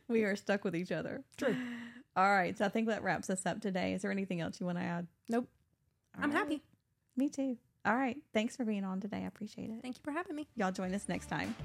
[0.09, 1.23] we are stuck with each other.
[1.37, 1.55] True.
[2.15, 2.57] All right.
[2.57, 3.93] So I think that wraps us up today.
[3.93, 5.07] Is there anything else you want to add?
[5.29, 5.47] Nope.
[6.17, 6.37] All i'm right.
[6.39, 6.61] happy
[7.15, 7.57] Me too.
[7.85, 8.17] All right.
[8.33, 9.21] Thanks for being on today.
[9.23, 9.81] I appreciate it.
[9.81, 11.55] thank you for having me Y'all join us next time.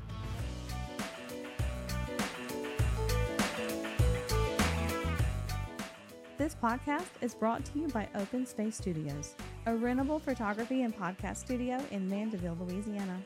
[6.43, 9.37] This podcast is brought to you by Open Space Studios,
[9.67, 13.23] a rentable photography and podcast studio in Mandeville, Louisiana.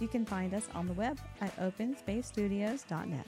[0.00, 3.26] You can find us on the web at openspacestudios.net.